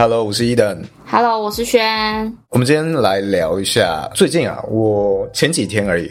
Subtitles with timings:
[0.00, 0.84] Hello，我是 Eden。
[1.08, 2.32] Hello，我是轩。
[2.50, 6.08] 我们今天来聊一下最近啊，我前几天而已，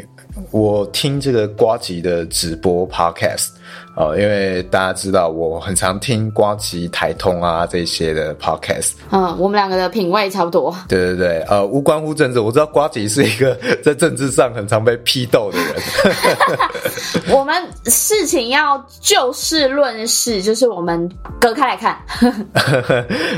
[0.52, 3.52] 我听这个瓜吉的直播 Podcast。
[3.98, 10.74] 哦，因为大家知道我很常听瓜吉台通啊这些的 podcast，嗯，我们两个的品味差不多。
[10.88, 15.76] 对对对，呃，无关乎政治，我知道瓜吉是一个 在政治上很常被批斗的人。
[17.36, 17.56] 我们
[17.86, 21.10] 事情要就事论事，就是我们
[21.42, 21.98] 隔开来看。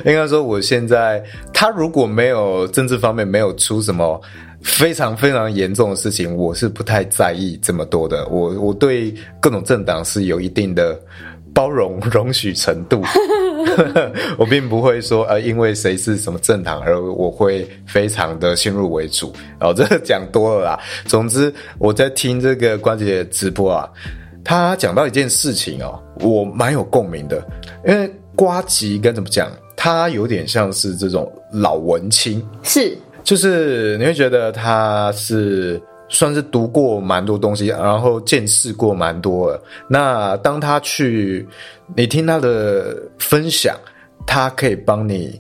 [0.05, 4.21] 应该说，我现在他如果没有政治方面没有出什么。
[4.61, 8.27] 非常非常严重的事情，我是不太在意这么多的。
[8.27, 10.99] 我我对各种政党是有一定的
[11.53, 13.01] 包容容许程度，
[14.37, 19.33] 我并不会说呃，因为谁是什么政党而我会非常的先入为主。
[19.59, 20.79] 然后这个讲多了啦。
[21.05, 23.89] 总之我在听这个关姐的直播啊，
[24.43, 27.45] 他讲到一件事情哦，我蛮有共鸣的，
[27.87, 32.97] 因为瓜吉该怎么讲，他有点像是这种老文青，是。
[33.29, 39.61] 就是你会觉得他是算是读过蛮多东西，然后见识过蛮多的。
[39.87, 41.47] 那当他去，
[41.95, 43.77] 你听他的分享，
[44.25, 45.39] 他可以帮你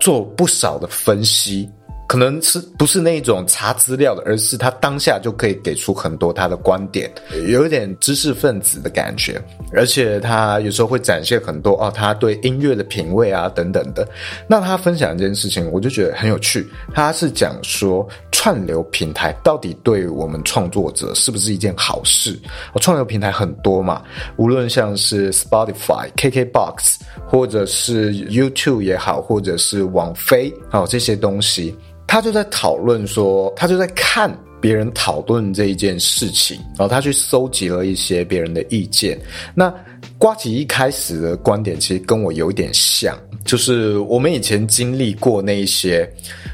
[0.00, 1.68] 做不少的分析。
[2.12, 7.10] 可能是不是那种查资料的，而是他当下就可以给出很多他的观点，
[7.48, 14.06] 有一点知识分子的感觉，而且他有时候会展现很多哦，他对音乐的品味啊等等的。
[14.46, 16.68] 那他分享一件事情，我就觉得很有趣。
[16.92, 22.38] 他是讲说串流平台到底对我们创作者是不是一件好事？
[22.74, 24.02] 哦，串流平台很多嘛，
[24.36, 31.74] 无论像是 Spotify、KKBox，或者是 YouTube 也好，或者是网飞哦这些东西。
[32.12, 34.30] 他就在讨论说，他就在看
[34.60, 39.18] 别人讨论这一件事情，然后他去搜集了一些别人的意见。
[39.54, 39.74] 那
[40.18, 46.06] 瓜吉一开始的观点其实跟我有一点像，就是我们以前经历过那一些，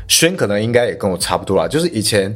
[0.07, 2.33] 轩可能应该也跟我差不多啦，就是以前。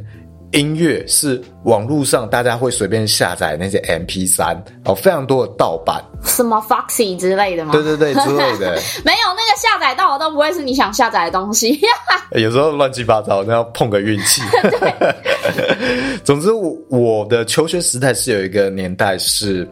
[0.53, 4.55] 音乐是网络上大家会随便下载那些 MP 三
[4.85, 7.71] 哦，非常多的盗版，什么 Foxy 之类的吗？
[7.73, 8.79] 对对对，之类的。
[9.03, 11.79] 没有那个下载到的都不会是你想下载的东西。
[12.33, 14.41] 有时候乱七八糟，那要碰个运气。
[14.79, 14.93] 对
[16.23, 19.67] 总之，我我的求学时代是有一个年代是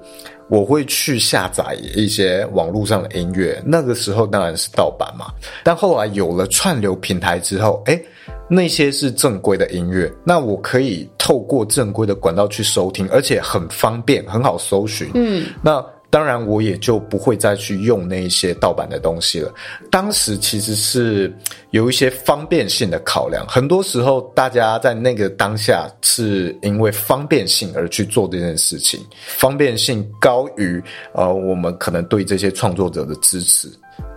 [0.52, 1.64] 我会去下载
[1.96, 5.28] 一些网络上的音乐，那个时候当然是盗版嘛。
[5.64, 8.04] 但后来有了串流平台之后，诶
[8.50, 15.10] 那些是正规的音乐，那我可以透过正规的管道去收听，而且很方便，很好搜寻。
[15.14, 19.52] 嗯，那当然我也就不会再去用那一些盗版的东西了。
[19.90, 21.34] 当时其实是
[21.72, 30.84] 有一些方便性的考量，很多时候大家在那个当下是因为方便性而去做这件事情，方便性高于
[31.14, 33.72] 呃我们可能对这些创作者的支持。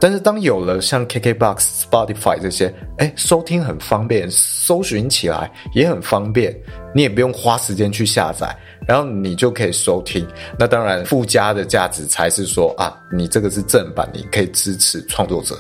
[0.04, 6.54] 但是当有了像 KKBOX、Spotify 这些，哎，收听很方便，搜寻起来也很方便，
[6.94, 8.54] 你也不用花时间去下载，
[8.86, 10.28] 然后你就可以收听。
[10.58, 15.56] 那当然附加的价值才是说啊，你这个是正版，你可以支持创作者。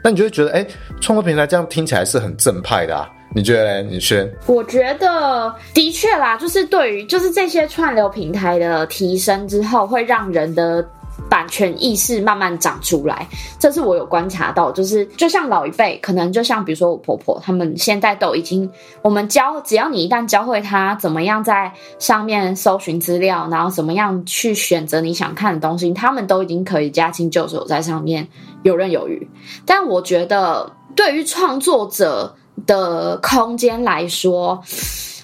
[0.00, 0.64] 那你就会觉得，哎，
[1.00, 3.10] 创作平台这样听起来是很正派的啊？
[3.34, 3.88] 你觉得呢？
[3.90, 4.32] 你轩？
[4.46, 10.88] 我觉得的确啦，就是对于就是这些串流平台的提升之后，会让人的。
[11.28, 13.26] 版权意识慢慢长出来，
[13.58, 14.72] 这是我有观察到。
[14.72, 18.70] 就是就像老一辈，可能就像比如说我婆婆，他们现在都已经，
[19.02, 28.26] 我们教，只要你一旦教会他怎么样在上面搜寻资料，然后怎么样去选择你想看的东西，他们都已经可以驾轻就熟在上面
[28.62, 29.28] 游刃有余。
[29.66, 32.34] 但我觉得，对于创作者
[32.66, 34.62] 的空间来说，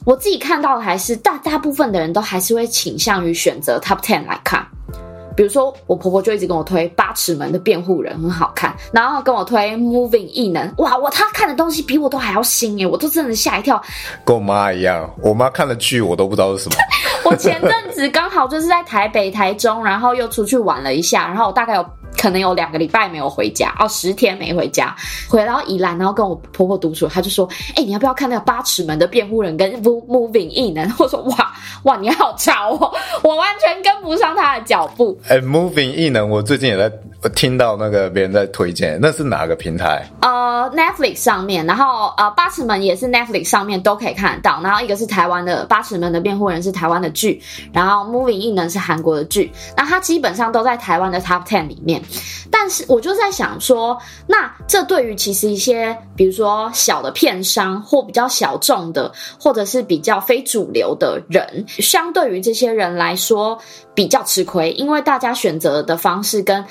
[0.05, 4.67] 我自己看到的还是大大部分的人都还是会倾向于选择 Top Ten 来看。
[5.37, 13.83] 比如说，我婆婆就一直跟我推八尺门的辩护人很好看，然后跟我推 Moving 异能，哇，我她看的东西比我都还要新耶，我都真的吓一跳。
[14.25, 16.77] 跟我妈一样，我妈看的剧我都不知道是什么。
[17.25, 21.87] 我前阵子刚好就是在台北、台中，然后又出去玩了一下，然后我大概有。
[22.17, 24.95] 可能有两个礼拜没有回家哦，十天没回家，
[25.29, 31.53] 回到宜兰，然后跟我婆婆独处，她就说：“哎、你要不要看那个八尺门的辩护人跟 Moving 异能？”我说：“哇
[31.85, 36.91] 哇，你好潮哦，我完全跟不上他的脚步。”哎，Moving 异能，我最近也在
[37.25, 40.07] 我听到那个别人在推荐，那是哪个平台？
[40.21, 44.61] 呃，Netflix 上面，然后呃，八尺门也是 Netflix 上面都可以看到。
[44.63, 47.41] 然后一个是台湾的八尺门的辩护人是台湾的剧，
[47.73, 52.03] 然后 Moving 异能是韩国的剧，那它基本上都在台湾的 Top Ten 里面。
[52.51, 59.11] 但是我就在想说，那这对于其实一些比如说小的片商或比较小众的，
[59.41, 63.59] 或者是比较非主流的人，相对于这些人来说
[63.95, 66.63] 比较吃亏，因为大家选择的方式跟。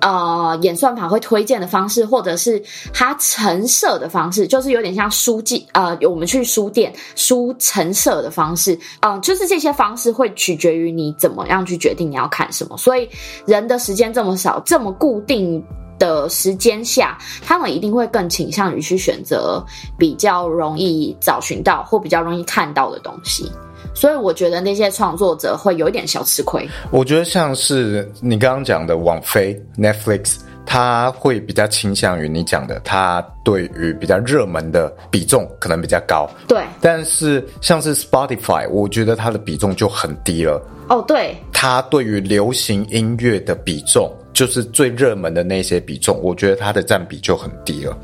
[0.00, 2.62] 呃，演算法会推荐的方式，或者是
[2.92, 5.66] 它陈设的方式，就是有点像书籍。
[5.72, 12.76] 呃，我们去书店书陈设的方式，嗯、就是这些方式会取决于你怎么样去决定你要看什么。
[12.76, 13.08] 所以
[13.46, 15.62] 人的时间这么少，这么固定
[15.98, 19.64] 的时间下，他们一定会更倾向于去选择
[19.98, 23.50] 比较容易找寻到或比较容易看到的东西。
[23.96, 26.68] 所以我觉得那些创作者会有一点小吃亏。
[26.90, 36.28] 我觉得像是你刚刚讲的网飞 Netflix，它会比较倾向于你讲的，它对于比较热门的比重可能比较高。
[36.46, 36.62] 对。
[36.78, 40.62] 但是像是 Spotify，我觉得它的比重就很低了。
[40.90, 41.34] 哦，对。
[41.50, 47.96] 它对于流行音乐的比重，就是最热门的那些比重，我觉得它的占比就很低了。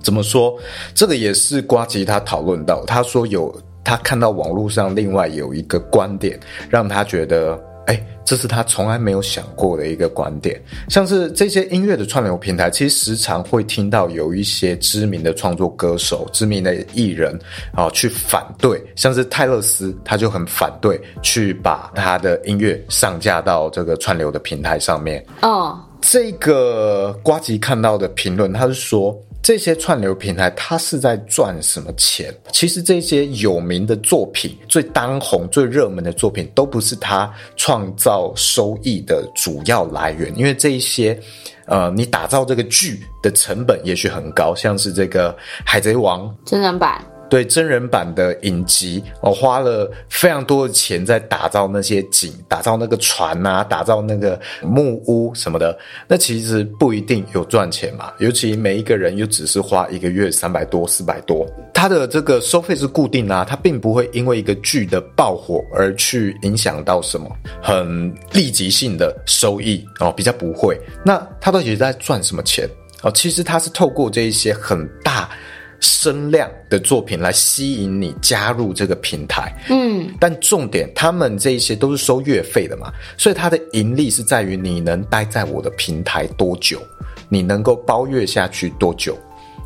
[0.00, 0.56] 怎么说？
[0.94, 3.52] 这个也是瓜吉他讨论到，他说有。
[3.84, 6.38] 他看到网络上另外有一个观点，
[6.70, 10.60] 让他觉得，哎，这是他从来没有想过的一个观点。
[10.88, 17.36] 像是这些音乐的串流平台，其实时常会听到有一些知名的创作歌手、知名的艺人
[17.74, 18.82] 啊，去反对。
[18.94, 25.24] 像是泰勒斯，他就很反对去把他的音乐上架到这个串流的平台上面。
[25.42, 29.18] 哦，这个瓜吉看到的评论，他是说。
[29.42, 32.32] 这些串流平台，它是在赚什么钱？
[32.52, 40.32] 其实这些有名的作品、最当红、最热门的作品，都不是它创造收益的主要来源。
[40.38, 41.18] 因为这一些，
[41.66, 45.32] 呃，你打造这个剧的成本也许很高，像是这个
[45.66, 47.04] 《海贼王》真人版。
[47.32, 55.74] 对真人版的影集，我花了非常多的钱在打造那些景，打造那个船啊，打造那个木屋什么的。
[56.06, 70.78] 那其实不一定有赚钱嘛，尤其每一个人又只是花一个月三百多、四百多，他的这个收费是固定啊，他并不会因为一个剧的爆火而去影响到什么很立即性的收益哦，比较不会。
[71.02, 72.68] 那他到底在赚什么钱
[73.00, 73.10] 哦？
[73.12, 75.30] 其实他是透过这一些很大。
[75.82, 86.80] 声量的作品来吸引你加入这个平台，嗯，但重点，他们这些都是收月费的嘛，所以它的盈利是在于你能待在我的平台多久，
[87.28, 89.18] 你能够包月下去多久，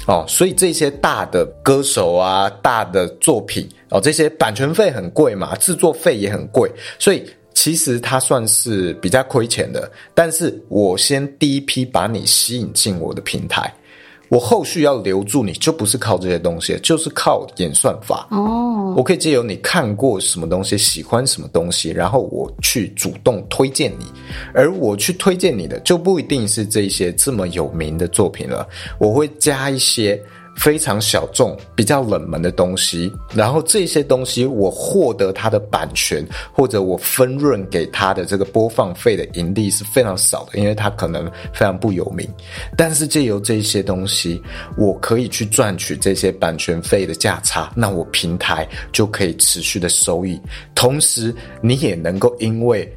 [0.07, 13.71] 哦，所以这些大的歌手啊，大的作品哦，这些版权费很贵嘛，制作费也很贵，所以其实它算是比较亏钱的，但是我先第一批把你吸引进我的平台。
[14.29, 18.27] 我后续要留住你，就不是靠这些东西，就是靠演算法。
[18.31, 24.07] 哦，我可以借由你看过什么东西，喜欢什么东西，然后我去主动推荐你，
[24.53, 28.67] 而我去推荐你的，就不一定是这些这么有名的作品了，
[28.99, 30.21] 我会加一些。
[30.57, 42.29] 非常小众、比较冷门的东西，然后这些东西我获得它的版权，或者我分润给他的这个播放费的盈利是非常少的，因为它可能非常不有名。
[42.77, 44.43] 但是借由这些东西，
[44.77, 50.41] 我可以去赚取这些版权费的价差，那我平台就可以持续的收益。
[50.75, 52.91] 同时，你也能够因为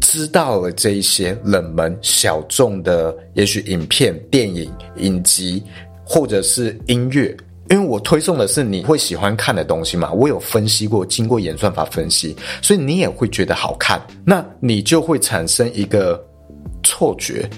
[0.00, 5.62] 知道了这一些冷门小众的，也许影片、电影、影集。
[6.08, 7.36] 或者是音乐，
[7.68, 16.24] 因为我推送的是你会喜欢看的东西嘛，我有分析过，经过演算法分析，所以你也会觉得好看，那你就会产生一个
[16.84, 17.50] 错觉，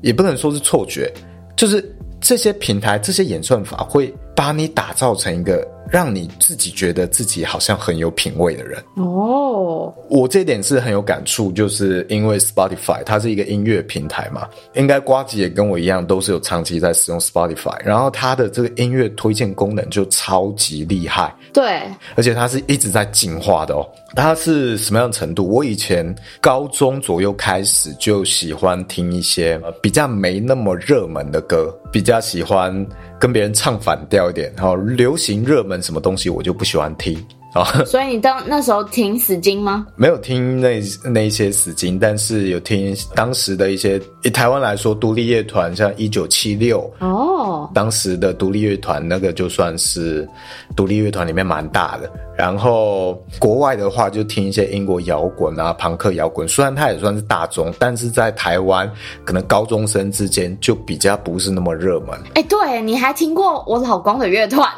[0.00, 1.12] 也不能说是错觉，
[1.56, 1.84] 就是
[2.20, 5.66] 这些平台、这些演算法会把你打造成一个。
[5.90, 21.82] 让你自己觉得自己好像很有品味的人哦，我这点是很有感触，就是因为 Spotify 它是一个音乐平台嘛，应该瓜子也跟我一样，都是有长期在使用 Spotify，然后它的这个音乐推荐功能就超级厉害，对，
[22.16, 23.86] 而且它是一直在进化的哦。
[24.14, 25.46] 它是什么样的程度？
[25.46, 32.86] 我以前高中左右开始就喜欢听一些比较没那么热门的歌，比较喜欢。
[33.20, 37.18] 跟别人唱反调一点，好流行热门什么东西我就不喜欢听
[37.60, 37.84] 啊。
[37.86, 39.86] 所以你当那时候听死金吗？
[39.96, 47.08] 没有听那那一些死金，但是有听当时的一些以台湾来说独立乐团，像一九七六哦。
[47.38, 50.28] 哦，当时的独立乐团那个就算是
[50.74, 52.10] 独立乐团里面蛮大的。
[52.36, 58.88] 然后国外的话就听一些英国摇滚啊、朋克摇滚，虽然它也算是大众，但是在台湾
[59.24, 62.10] 可能高中生之间就比较不是那么热门。
[62.34, 64.68] 哎，对，你还听过我老公的乐团？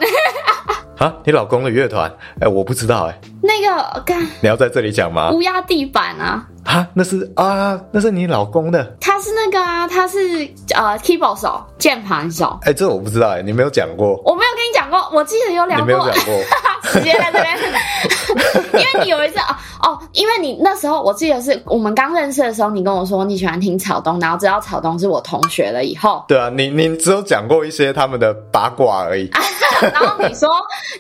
[1.01, 2.13] 啊，你老公的乐团？
[2.43, 3.21] 哎，我不知道哎。
[3.43, 5.31] 那个，干，你要在这里讲吗？
[5.31, 6.47] 乌鸦地板啊。
[6.63, 8.85] 啊，那是啊，那是你老公的。
[9.01, 10.19] 他是那个啊，他是
[10.75, 12.59] 呃，keyboard 手，键盘手。
[12.65, 14.09] 哎，这我不知道哎，你没有讲过。
[14.27, 15.87] 我没有跟你讲过，我记得有两个。
[15.87, 16.35] 你没有讲过。
[16.93, 17.57] 直接在这边，
[18.75, 26.23] 因为你有一次哦哦，因为你那时候我记得是我们刚认识的时候，你跟我说你喜欢听草东，然后知道草东是我同学了以后。
[26.29, 29.31] 对啊，你你只有讲过一些他们的八卦而已。
[29.93, 30.49] 然后你说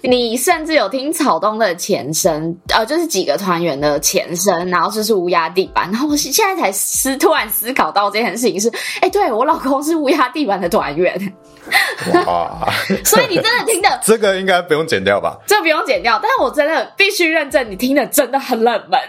[0.02, 5.88] 你甚至有听草东的前身，呃，就是几个团员的前身，然后就是乌鸦地板。
[5.92, 8.70] 然后我现在才思突然思考到这件事情是，
[9.00, 11.34] 哎，对我老公是乌鸦地板的团员。
[12.26, 12.66] 哇！
[13.04, 15.38] 所以你真的听的这个应该不用剪掉吧？
[15.46, 19.00] 这不用剪掉，但是我真的必须认证，你听的真的很冷门。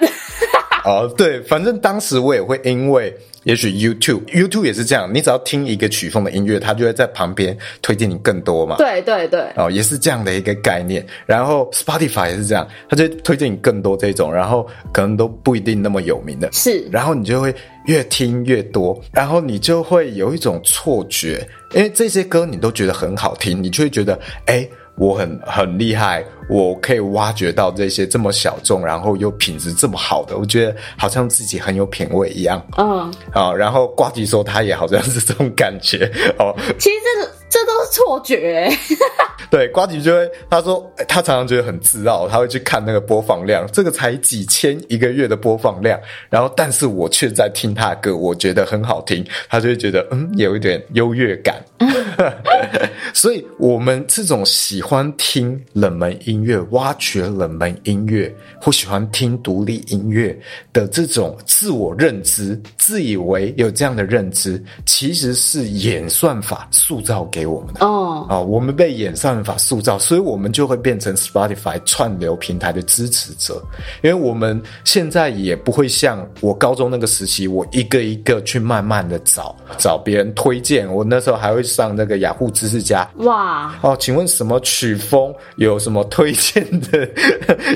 [0.83, 3.15] 哦，对，反正当时我也会因为。
[3.43, 8.77] 也许 YouTube YouTube 也是这样，你只要听一个曲风的音乐，它就会在旁边推荐你更多嘛。
[8.77, 11.05] 对对对，哦，也是这样的一个概念。
[11.25, 16.51] 然后 Spotify 也是这样，它就会推荐你更多这种，然后可能都不一定那么有名的。
[16.51, 17.53] 是，然后你就会
[17.85, 24.67] 越听越多，然后你就会有一种错觉，因为这些歌你都觉得很好听，你就会觉得，哎。
[25.01, 32.63] 我很很厉害，我可以挖掘到这些这么小众，然后又品质这么好的，我觉得好像自己很有品味一样。
[32.77, 36.05] 嗯，啊，然后瓜吉说他也好像是这种感觉
[36.37, 36.53] 哦。
[36.77, 38.69] 其实这个这都是错觉。
[39.49, 51.59] 对，瓜吉就会他说他常常觉得很自傲，他会去看那个播放量，这个才几千一个月的播放量，然后但是我却在听他的歌，我觉得很好听，他就会觉得嗯有一点优越感。
[53.13, 60.37] 所以，我们这种喜欢听冷门音乐、挖掘冷门音乐，或喜欢听独立音乐
[60.73, 67.85] 的这种自我认知，自以为有这样的认知，其实是演算法塑造给我们的。
[67.85, 73.63] 哦，啊，我们被演算法塑造，所以我们就会变成 Spotify 串流平台的支持者。
[74.03, 80.91] 因为我们现在也不会像我高中那个时期，我一个一个去慢慢的找找别人推荐。
[80.93, 83.09] 我那时候还会上那个雅虎知识家。
[83.17, 87.07] 哇哦，请问什么曲风有什么推荐的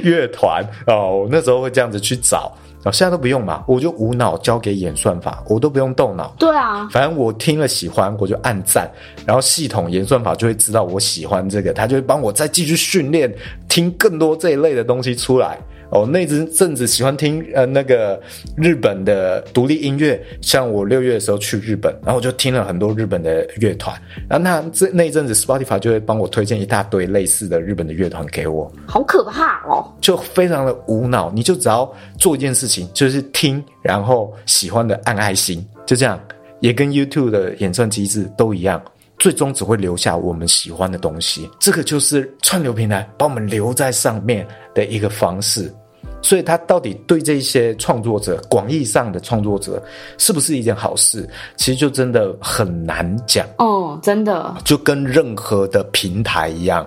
[0.02, 1.22] 乐团哦？
[1.22, 2.52] 我那时候会这样子去找，
[2.84, 6.36] 哦，现在都不用嘛，我就无脑交给演算法，我都不用动脑。
[6.40, 8.90] 对啊，反正我听了喜欢，我就按赞，
[9.24, 13.32] 然后系统演算法就会知道我喜欢这个，他就会帮我再继续训练，
[13.70, 15.60] 听更多这一类的东西出来。
[15.92, 18.20] 哦，那阵阵子喜欢听呃那个
[18.58, 23.96] 日本的独立音乐，像我六月的时候去日本，然后我就听了很多日本的乐团，
[24.30, 29.86] 然后那这那一阵子 Spotify 就会帮我推荐一大堆类似的日本的乐团给我，好可怕哦！
[30.02, 36.20] 就非常的无脑，你就只要做一件事情，就是听，然后喜欢的按爱心，就这样，
[36.60, 38.82] 也跟 YouTube 的演算机制都一样。
[39.18, 45.74] 最终只会留下我们喜欢的东西，这个就是串流平台把我们留在上面的一个方式。
[46.22, 49.82] 所以，它到底对这些创作者，广义上的创作者，
[50.18, 51.28] 是不是一件好事？
[51.56, 53.46] 其实就真的很难讲。
[53.60, 56.86] 哦，真的，就跟任何的平台一样，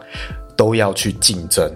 [0.56, 1.70] 都要去竞争。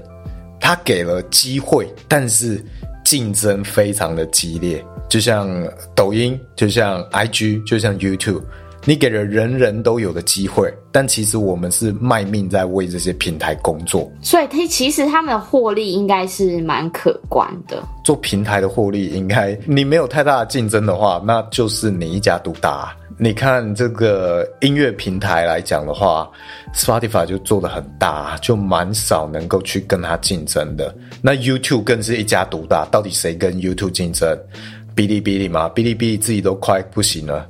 [0.59, 2.64] 它给了机会，但是
[3.04, 5.49] 竞争非常的激烈，就像
[5.94, 8.42] 抖音，就像 IG，就像 YouTube。
[8.85, 17.83] 你给了人人都有的机会，但其实我们是卖命在为这些平台工作，所以他其实他们的获利应该是蛮可观的。
[18.05, 22.97] 做平台的获利应该，你没有太大的竞争的话，那就是你一家独大。
[23.19, 26.29] 你看这个音乐平台来讲的话
[26.75, 30.93] ，Spotify 就做的很大，就蛮少能够去跟他竞争的。
[31.21, 34.37] 那 YouTube 更是一家独大，到底谁跟 YouTube 竞争？
[34.95, 37.47] 哔哩哔哩嘛，哔哩哔哩自己都快不行了，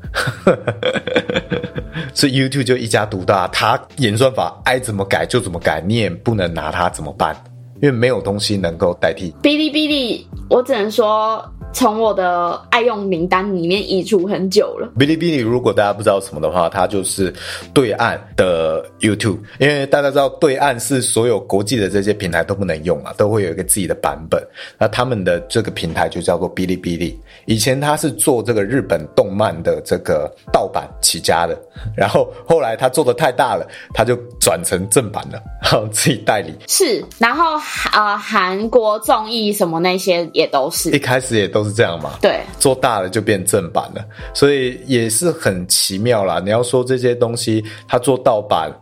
[2.15, 7.35] 所以 YouTube 就一家独大，它演算法爱怎么改就怎么改，你也不能拿它怎么办，
[7.81, 10.27] 因为没有东西能够代替哔哩哔哩。
[10.49, 11.45] 我只能说。
[11.73, 14.89] 从我的爱用名单里面移除很久了。
[14.97, 17.33] 哔哩哔哩，如果大家不知道什么的话，它就是
[17.73, 19.39] 对岸的 YouTube。
[19.59, 24.41] 因为大家知道，对岸是所有国际的这些平台都不能用啊，都会有一个自己的版本。
[24.79, 27.19] 那他们的这个平台就叫做哔哩哔哩。
[27.47, 31.59] 以前他是做这个日本动漫的这个盗版起家的，
[31.97, 36.55] 然后后来他做的太大了，他就转成正版了，然后自己代理。
[36.69, 37.53] 是，然后
[37.93, 41.62] 呃，韩国综艺什么那些也都是，一开始也都。
[41.63, 42.15] 都是这样嘛。
[42.21, 44.05] 对，做大了就变正版了，
[44.35, 46.41] 所以也是很奇妙啦。
[46.41, 48.73] 你要说这些东西它做盗版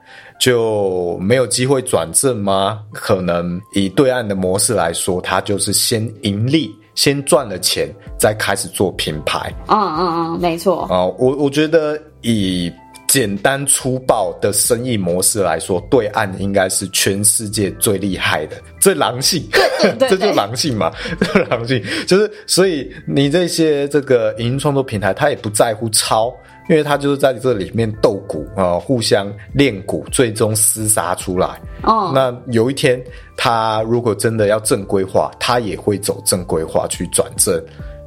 [0.41, 2.81] 就没有机会转正吗？
[2.93, 6.75] 可能以对岸的模式来说，它就是先盈利。
[6.97, 9.51] 先赚了钱，再开始做品牌。
[9.69, 10.83] 嗯嗯嗯，没错。
[10.91, 12.71] 啊，我我觉得以
[13.11, 19.45] 简单粗暴的生意模式来说，对岸应该是全世界最厉害的，最狼性。
[19.51, 26.33] 对对 对，这就狼性嘛， 这狼性就是，所以你这些这个影音创作平台，他也不在乎抄。
[26.69, 31.61] 因为他就是在这里面斗鼓啊，互相练鼓，最终厮杀出来。
[31.83, 33.03] 哦，那有一天
[33.37, 37.61] 他如果真的要正规化，他也会走正规化去转正。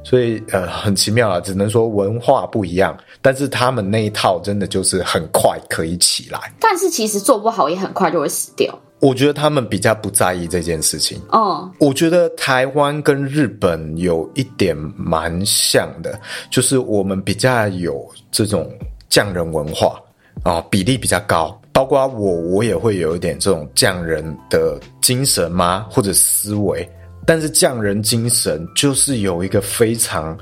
[0.04, 6.52] 所以呃，很奇妙啊，只能说文化不一样，但是他们那一套真的就是很快可以起来。
[6.60, 8.78] 但是其实做不好也很快就会死掉。
[9.00, 11.20] 我觉得他们比较不在意这件事情。
[11.30, 16.18] 哦，我觉得台湾跟日本有一点蛮像的，
[16.50, 18.70] 就是我们比较有这种
[19.10, 20.00] 匠人文化
[20.42, 21.60] 啊，比例比较高。
[21.72, 25.86] 包括我，我也会有一点这种匠人的精神吗？
[25.90, 26.88] 或者思维？
[27.26, 30.36] 但是匠人精神就是有一个非常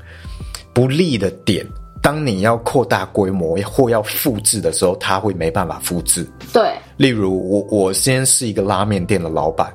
[0.73, 1.65] 不利的点。
[2.01, 6.27] 当你要扩大规模或要复制的时候，他会没办法复制。
[6.51, 9.73] 对，例如我，我先是一个拉面店的老板，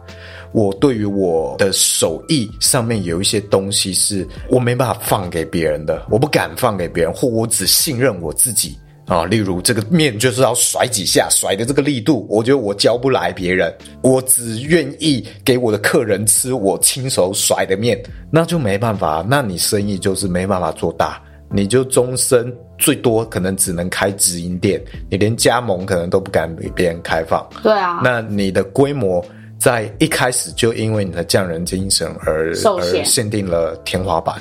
[0.52, 8.76] 我对于我的手艺上面有一些东西是我没办法放给别人的，我不敢放给别人，或我只信任我自己
[9.08, 9.24] 啊。
[9.24, 18.00] 例如这个面就是要甩几下，甩的这个力度，我觉得我教不来别人，我只愿意给我的客人吃我亲手甩的面，
[18.30, 21.20] 那就没办法，那你生意就是没办法做大。
[21.50, 24.78] 你就终身最多可能只能开直营店，
[25.10, 27.48] 你连加盟可能都不敢给别人开放。
[27.62, 29.24] 对啊，那你的规模
[29.58, 34.36] 在一开始就因为你的匠人精神而而限定了天花板。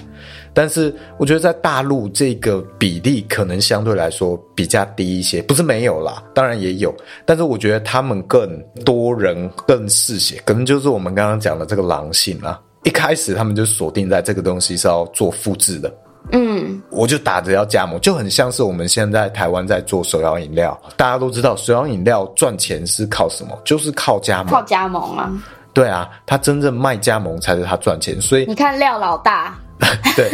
[0.57, 6.91] 但是我觉得在大陆这个比例可能相对来说比较低一些，不是没有啦，当然也有，
[7.27, 12.59] 但是我觉得他们更多人更嗜血，可能就是我们刚刚讲的这个狼性啊。
[12.85, 15.93] 一开始他们就锁定在这个东西是要做复制的。
[16.31, 20.75] 嗯，我就打着要加盟，就很像是我们现在台湾在做手摇饮料。
[20.95, 23.55] 大家都知道，手摇饮料赚钱是靠什么？
[23.63, 24.47] 就是靠加盟。
[24.51, 25.31] 靠加盟啊！
[25.71, 28.19] 对啊，他真正卖加盟才是他赚钱。
[28.19, 29.55] 所以你看廖老大。
[30.15, 30.29] 对，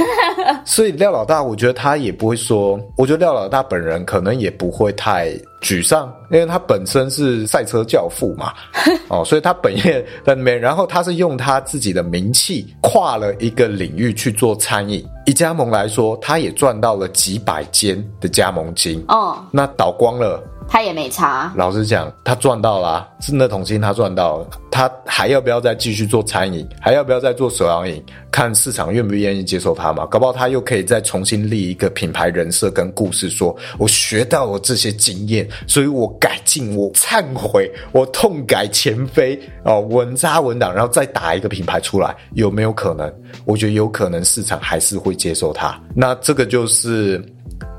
[0.66, 8.54] 所以廖老大，我觉得他也不会说，我觉得廖老大本人可能也不会太沮丧，因为他本身是赛车教父嘛，
[9.10, 20.42] 哦，所以他本业在那边，然后他是用他自己的名气跨了一个领域去做餐饮，以加盟来说，他也赚到了几百间的加盟金，哦，那倒光了。
[20.74, 21.54] 他也没差。
[21.56, 26.68] 老实讲，他赚到了啊，是那桶金他赚到了，他还要不要再继续做餐饮？
[26.82, 28.04] 还要不要再做手摇饮？
[28.32, 30.04] 看市场愿不愿意接受他嘛？
[30.08, 43.14] 搞不好他又可以再重新立一个品牌人设跟故事说，说我学到了这些经验，所以我改进，我忏悔，我痛改前非哦，稳扎稳打，然后再打一个品牌出来，有没有可能？
[43.46, 45.80] 我觉得有可能，市场还是会接受他。
[45.96, 47.24] 那这个就是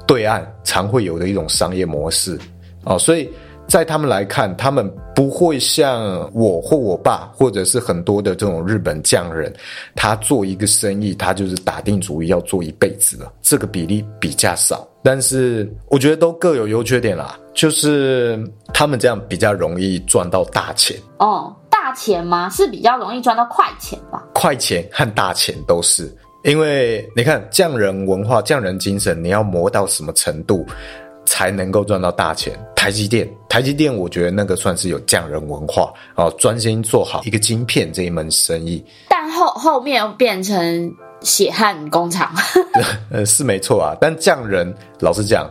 [0.07, 2.39] 对岸常会有的一种商业模式。
[2.85, 3.29] 哦，所以
[3.67, 9.53] 在他们来看，他们不会像我或我爸，或者是很多的这种日本匠人，
[9.95, 13.33] 他做一个生意，他就是打定主意要做一辈子了。
[13.41, 17.39] 这个比例比较少，但是我觉得都各有优缺点啦。
[17.55, 18.43] 就是
[18.73, 20.97] 他们这样比较容易赚到大钱。
[21.19, 22.51] 哦，大钱吗？
[22.51, 24.23] 是比较容易赚到快钱吧？
[24.35, 30.67] 快钱和大钱都是，因为你看匠人文化、匠人精神，你要磨到什么程度？
[31.35, 32.57] 才能够赚到大钱。
[32.77, 38.85] 台积电，台积电，我觉得那个算是有匠人文化哦，专心做好一个晶片这一门生意。
[39.09, 42.33] 但后后面又变成血汗工厂，
[43.11, 43.97] 呃，是没错啊。
[44.01, 45.51] 但匠人，老实讲，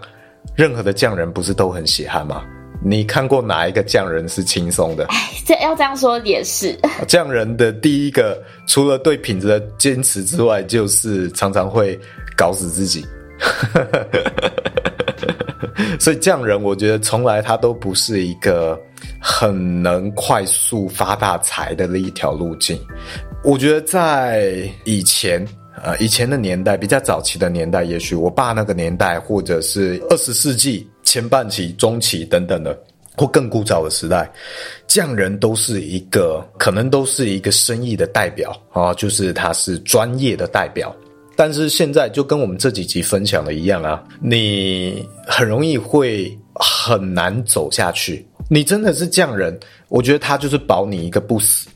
[0.55, 2.41] 任何的匠人不是都很血汗吗？
[2.81, 5.05] 你看过哪一个匠人是轻松的？
[5.09, 6.79] 哎，这要这样说也是。
[7.09, 11.99] 匠人的第一个，除了对品质的坚持之外，就是常常会
[12.37, 13.05] 搞死自己。
[15.99, 18.79] 所以匠人，我觉得从来他都不是一个
[19.19, 22.79] 很能快速发大财的一条路径。
[23.43, 25.45] 我觉得在以前，
[25.83, 32.77] 呃，以前的年代，比较早期的年代，也许我爸那个年代，或者是二十世纪前半期、中期等等的，
[33.17, 34.31] 或更古早的时代，
[34.87, 40.95] 匠人都是一个，可能都是一个生意的代表啊，就是他是专业的代表。
[41.35, 48.25] 但是现在就跟我们这几集分享的一样啊，你很容易会很难走下去。
[48.49, 51.69] 你真的是匠人，我觉得他就是保你一个不死。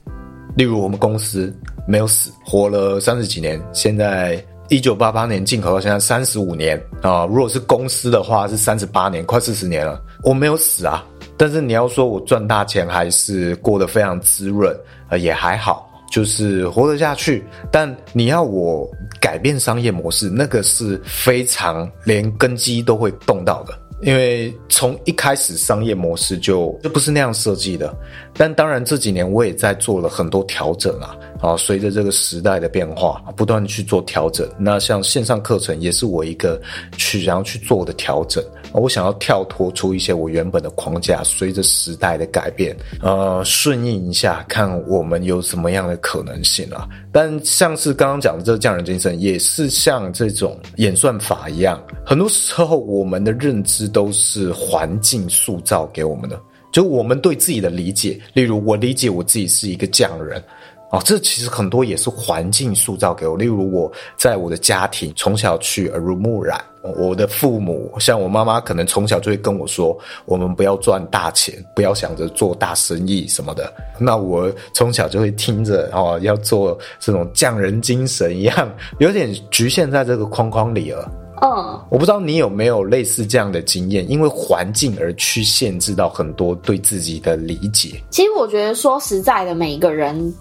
[0.56, 1.56] 例如我们公司
[1.88, 10.02] 没有死，活了三十几年，现在一九八八年进口到现在三十五年啊，如果是公司的话是三十八年，快四十年了。
[10.24, 11.06] 我没有死啊，
[11.38, 14.76] 但是你要说我赚大钱还是过得非常滋润，
[15.10, 17.43] 呃，也还好，就是活得下去。
[17.72, 18.89] 但你要我
[19.20, 23.78] 改变商业模式，那个是非常连根基都会动到的。
[24.04, 27.91] 因为从一开始商业模式就就不是那样设计的，
[28.36, 34.48] 但当然这几年我也在做了很多调整啊，啊，随着这个时代的变化，不断去做调整。
[34.60, 36.62] 那像线上课程也是我一个
[36.96, 38.43] 去想要去做的调整，
[38.78, 46.88] 我想要跳脱出一些我原本的框架，随着时代的改变，呃，顺应一下，看我们有什么样的可能性啊。
[47.12, 53.88] 但像是刚刚讲的这个匠人精神，也是像这种演算法一样，很多时候我们的认知。
[53.98, 56.40] 都是环境塑造给我们的，
[56.72, 58.20] 就我们对自己的理解。
[58.34, 60.44] 例如，我理解我自己是一个匠人，
[60.89, 63.36] 哦，这其实很多也是环境塑造给我。
[63.36, 73.73] 例如，我在我的家庭从小去耳濡目染，我的父母像我妈妈，可能从小就会跟我说，我们不要赚大钱，不要想着做大生意什么的。
[74.00, 81.12] 那我从小就会听着哦，要做这种匠人精神一样，有点局限在这个框框里了。
[81.39, 88.02] 嗯，我不知道你有没有类似这样的经验，因为环境而去限制到很多对自己的理解。
[88.10, 90.34] 其实我觉得说实在的，每一个人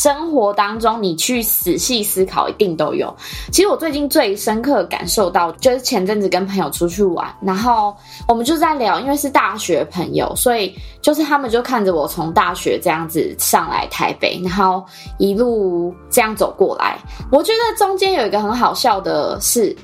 [0.00, 3.14] 生活当中，你去仔细思考，一定都有。
[3.52, 7.94] 其实我最近最深刻感受到，就是前阵子跟朋友出去玩，然后
[8.26, 14.82] 我们就在聊，因为是大学朋友，所以就是他们就看着我从大学这样子上来台北，然后
[15.18, 16.96] 一路这样走过来。
[17.30, 19.76] 我觉得中间有一个很好笑的是。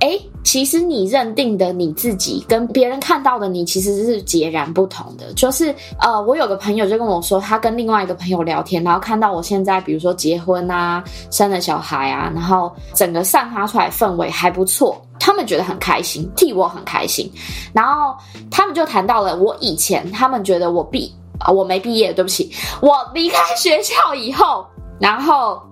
[0.00, 5.32] 哎，其实你认定的你自己跟别人看到的你其实是截然不同的。
[5.34, 17.30] 就是呃，我有个朋友就跟我说，他跟另外一个朋友聊天，然后看到我现在比如说结婚啊、生了小孩啊，然后整个散发出来氛围还不错，他们觉得很开心，替我很开心。
[17.72, 18.14] 然后
[18.50, 24.66] 他们就谈到了我以前，他们觉得我毕啊，我没毕业，对不起，我离开学校以后，
[25.00, 25.62] 然后。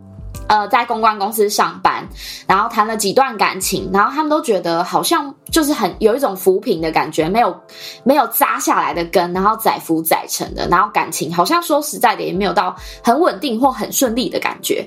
[0.51, 2.05] 呃，在公关公司上班，
[2.45, 7.57] 然后谈了几段感情，然后他们都觉得好像就是很有一种浮萍的感觉，没有
[8.03, 14.85] 没有扎下来的根，然后载浮载沉的，然后感情好像说实在的也没有到很稳定或很顺利的感觉。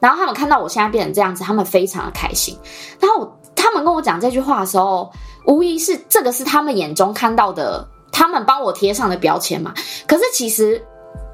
[0.00, 2.54] 然后他们看到我现在变成这样子，他们非常的开心。
[3.00, 5.10] 然后他们跟我讲这句话的时候，
[5.46, 9.72] 无疑是这个是他们眼中看到的，他们帮我贴上的标签嘛。
[10.06, 10.84] 可是其实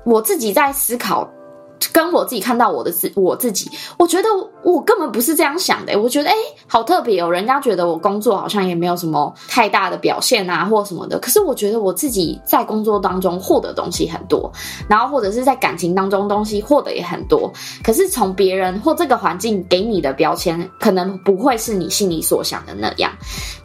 [0.04, 1.28] 我自己在思考。
[1.92, 4.28] 跟我自己看到我的自我自己，我觉得
[4.62, 5.98] 我根本不是这样想的。
[6.00, 6.34] 我觉得哎，
[6.66, 11.18] 好特别哦，人家觉得我工作好像也没有什么太大的表现啊，或什么的。
[11.18, 14.50] 可是我觉得我自己在工作当中获得东西很多，
[14.88, 17.50] 然后或者是在感情当中东西获得也很多。
[17.82, 23.10] 可是从别人或这个环境给你的标签，可能不会是你心里所想的那样。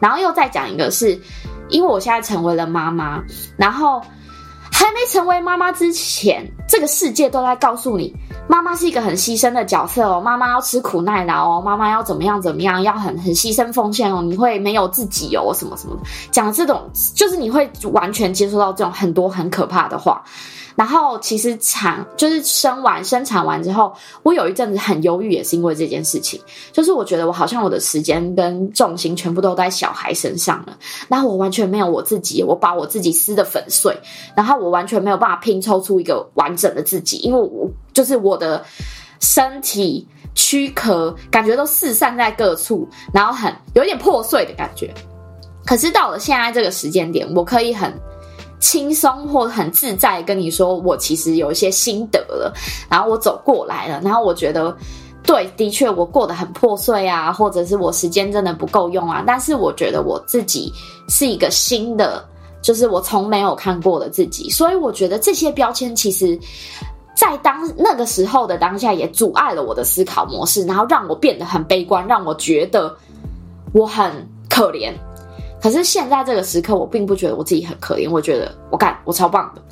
[0.00, 1.20] 然后又再讲一个是，
[1.68, 3.22] 因为我现在成为了妈妈，
[3.56, 4.00] 然后。
[4.78, 8.14] 还没成为妈妈之前，这个世界都在告诉你，
[8.46, 20.22] 妈妈是一个很牺牲的角色哦，妈妈要吃苦耐劳哦，妈妈要怎么样怎么样，要很很牺牲奉献哦，你会没有自己哦，什么什么的，讲这种就是你会完全接受到这种很多很可怕的话。
[20.78, 26.40] 然后其实产就是生完生产完之后，我有一阵子很忧郁，也是因为这件事情。
[26.70, 33.92] 就是我觉得我好像我的时间跟重心全部都在小孩身上了，然后我完全没有我自己，我把我自己撕得粉碎，
[34.36, 38.64] 然后我完全没有办法拼凑出一个完整的自己，因为我就是我的
[39.18, 44.94] 身体躯壳感觉都四散在各处，然后很有点破碎的感觉。
[45.66, 47.92] 可是到了现在这个时间点，我可以很。
[48.60, 52.52] 轻松或很自在跟你说，我其实有一些心得了，
[52.90, 54.76] 然后我走过来了，然后我觉得，
[55.22, 60.72] 对，的确我过得很破碎啊，或者是我时间真的不够用啊，但是我觉得我自己
[61.08, 62.24] 是一个新的，
[62.60, 66.38] 就是我从没有看过的自己，所以我觉得这些标签其实，
[67.14, 72.94] 在当那个时候的当下也阻碍了我的思考模式，然后让我变得很悲观，让我觉得
[73.72, 74.10] 我很
[74.48, 74.92] 可怜。
[75.60, 79.62] 可是现在这个时刻，我并不觉得我自己很可怜，我觉得我干，我超棒的。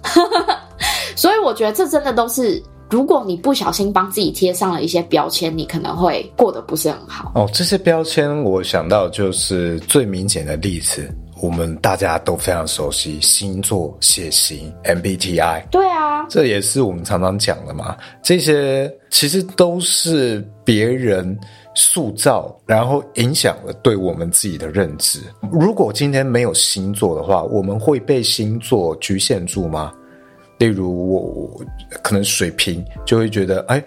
[1.14, 7.33] 所以我觉得这真的都是，如果你不小心帮自己贴上了一些标签，你可能会过得不是很好。
[7.35, 11.09] 哦，这些标签我想到就是最明显的例子，
[11.40, 15.68] 我们大家都非常熟悉星座、血型、MBTI。
[15.70, 17.96] 对啊，这也是我们常常讲的嘛。
[18.22, 21.38] 这些其实都是别人。
[21.76, 25.20] 塑造，然后影响了对我们自己的认知。
[25.52, 29.92] 如果今天没有星座的话，我们会被星座局限住吗？
[30.58, 31.60] 例如我，我
[32.02, 33.80] 可能水瓶就会觉得，哎，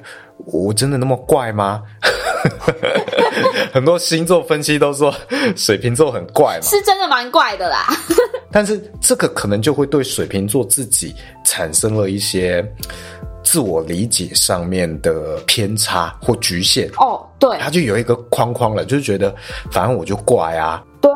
[0.45, 1.83] 我真的那么怪吗？
[3.73, 5.13] 很多星座分析都说
[5.55, 7.87] 水瓶座很怪嘛，是真的蛮怪的啦。
[8.51, 12.63] 但是这个可能就会对水瓶座自己产生了一些
[13.49, 16.87] 自我理解上面的偏差或局限。
[16.97, 19.33] 哦，对，他就有一个框框了，就是觉得
[19.71, 20.83] 反正我就怪啊。
[21.01, 21.11] 对。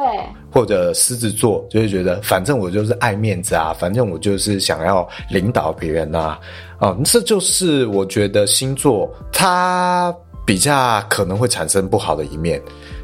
[0.49, 6.39] 或者狮子座就会觉得，反正我就是爱面子啊，反正我就是想要领导别人啊。
[6.79, 10.11] 哦，这就是我觉得星座它
[10.43, 12.59] 比较可能会产生不好的一面。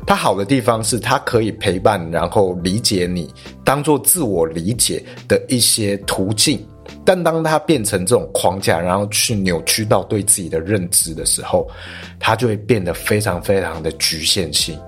[0.08, 3.32] 它好的地方是它可以陪伴，然后理解你，
[3.63, 6.65] 当做自我理解的一些途径。
[7.10, 11.67] 但当它变成这种框架，然后去扭曲到对自己的认知的时候，
[12.19, 14.80] 它就会变得非常非常的局限性。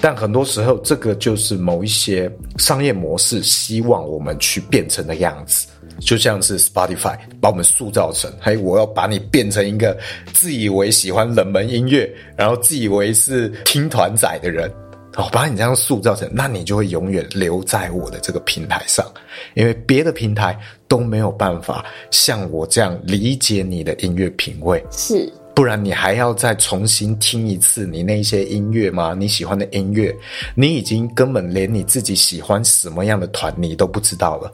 [0.00, 5.68] 但很多时候，这个就是某一些商业模式希望我们去变成的样子，
[6.00, 9.96] 就像是 Spotify 把我们塑造成，嘿，我要把你变成一个
[10.32, 14.68] 自以为喜欢冷门音乐，然后自以为是听团仔的人，
[15.16, 19.06] 哦，把你这样塑造成，那你就会永远留在我的这个平台上，
[19.54, 24.82] 因为别的平台都没有办法像我这样理解你的音乐品味。
[24.90, 25.32] 是。
[25.54, 29.14] 不然你还要再重新听一次你那些音乐吗？
[29.14, 30.10] 你喜欢的音乐，
[30.54, 34.50] 你已经根本连你自己喜欢什么样的团你都不知道了，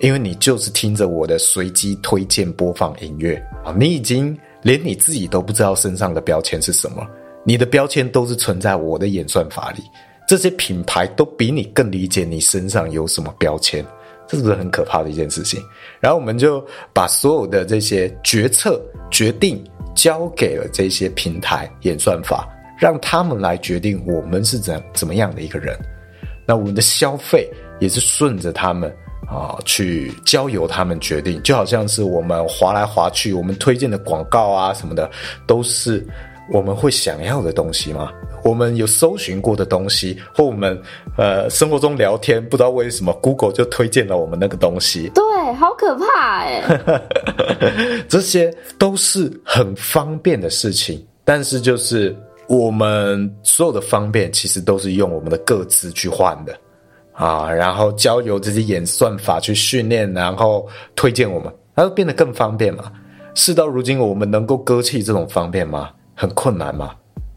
[0.00, 7.06] 因为你就是听着我的随机推荐播放音乐啊，你已经连你自己都不知道身上的标签是什么，
[7.48, 9.82] 你的标签都是存在我的演算法里，
[10.28, 13.82] 这些品牌都比你更理解你身上有什么标签，
[14.26, 15.58] 这是不是很可怕的一件事情？
[15.98, 18.78] 然后我们就把所有的这些决策
[19.10, 19.64] 决定。
[19.94, 25.76] 交给了这些平台演算法，让他们来决定我们是怎怎么样的一个人。
[26.46, 28.88] 那我们的消费也是顺着他们
[29.28, 31.42] 啊，去交由他们决定。
[31.42, 35.10] 就好像是我们滑来滑去，我们推荐的广告啊什么的，
[35.48, 36.06] 都是
[36.52, 38.12] 我们会想要的东西吗？
[38.44, 40.80] 我们有搜寻过的东西，或我们
[41.16, 45.10] 呃生活中聊天，不知道为什么 Google 就推荐了我们那个东西。
[45.14, 45.24] 对。
[45.58, 46.62] 好可怕哎！
[48.06, 52.14] 这些都是很方便的事情，但是就是
[52.46, 56.54] 我们所有的方便，其实都是用我们的各自去换的
[57.12, 62.92] 啊，然后交由这些演算法去训练，然后推荐我们，它会变得更方便嘛？
[63.34, 65.88] 事到如今，我们能够割弃这种方便吗？
[66.18, 66.90] 很困难嘛，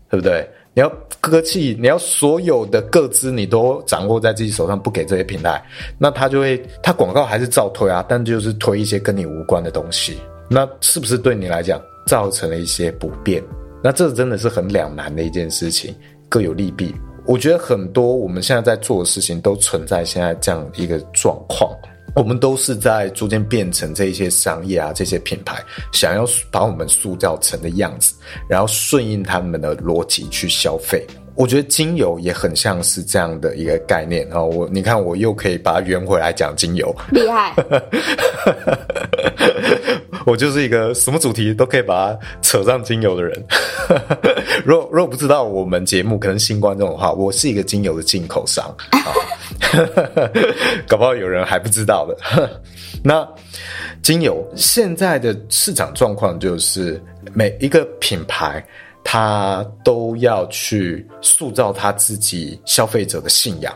[0.10, 0.50] 对不对？
[0.74, 5.62] 你要割弃，你要所有的各资你都掌握在自己手上，不给这些平台，
[5.98, 10.18] 那他就会，他广告还是照推啊，但就是推一些跟你无关的东西，
[10.50, 13.44] 那是不是对你来讲造成了一些不便？
[13.84, 15.94] 那这真的是很两难的一件事情，
[16.28, 16.96] 各有利弊。
[17.26, 21.72] 我觉得很多我们现在在做的事情都存在现在这样一个状况。
[22.14, 28.16] 我们都是在逐渐变成这些商业啊，这些品牌想要把我们塑造成的样子，
[28.50, 31.08] 然后顺应他们的逻辑去消费。
[31.36, 34.42] 我觉得精油也很像是这样的一个概念啊。
[34.42, 37.54] 我你看，我又可以把它圆回来讲精油，厉害。
[40.26, 43.44] 我就是一个什么主题都可以把它扯上精油的人。
[44.64, 49.12] 如果如果不知道我们节目可能新观众的话，我是一个精油的进口商啊。
[50.88, 52.16] 搞不好有人还不知道的。
[53.04, 53.28] 那
[54.04, 57.02] 精油现在的市场状况就是
[57.34, 58.64] 每一个品牌，
[59.04, 63.74] 他都要去塑造他自己消费者的信仰。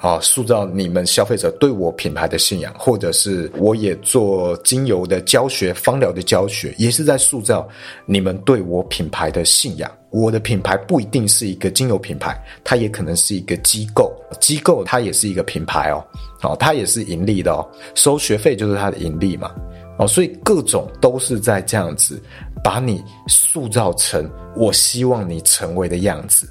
[0.00, 7.68] 啊，塑造你们消费者对我品牌的信仰，或者是我也做精油的教学、芳疗的教学，也是在塑造
[8.06, 9.90] 你们对我品牌的信仰。
[10.10, 15.98] 我的品牌不一定是一个精油品牌，它也可能是一个机构，机构它也是一个品牌哦，
[16.42, 19.50] 哦，它也是盈利的哦，收学费就是它的盈利嘛，
[19.98, 22.22] 哦，所以各种都是在这样子
[22.62, 26.48] 把你塑造成我希望你成为的样子，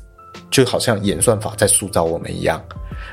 [0.51, 2.61] 就好像演算法在塑造我们一样。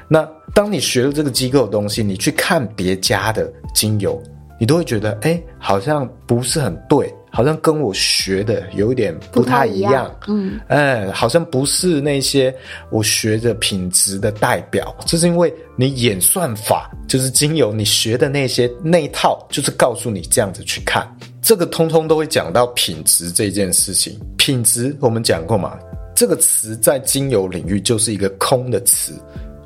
[0.09, 4.21] 那当你学了这个机构的东西，你去看别家的精油，
[4.59, 12.55] 你都会觉得，哎、好像不是很对，好像跟我学的有一点不太一样，嗯，哎、欸，好像不是那些
[12.91, 21.05] 我学的品质的代表，这是因为你演算法就是精油，你学的那些那一套，就是告诉你这样子去看，
[21.43, 24.17] 这个通通都会讲到品质这件事情。
[24.37, 25.77] 品质我们讲过嘛，
[26.15, 29.13] 这个词在精油领域就是一个空的词。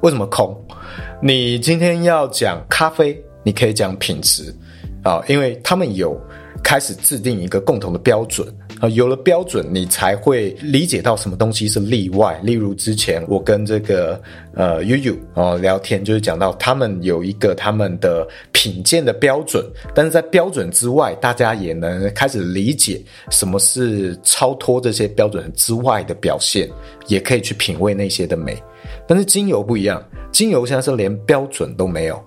[0.00, 0.58] 为什么空？
[1.20, 4.54] 你今天要讲咖啡，你可以讲品质
[5.02, 6.18] 啊，因为他们有
[6.62, 8.46] 开始制定一个共同的标准
[8.80, 8.88] 啊。
[8.88, 12.38] 有了标准，你才会理解到什么东西是例外。
[12.42, 14.20] 例如之前我跟这个
[14.54, 26.68] 呃悠悠哦聊天，就是讲到他们有一个他们的品鉴的标准，但是在标准之外，大家也能开始理解什么是超脱这些标准之外的表现，
[27.06, 28.56] 也可以去品味那些的美。
[29.06, 32.22] 但是精油不一样，精油现在是连标准都没有。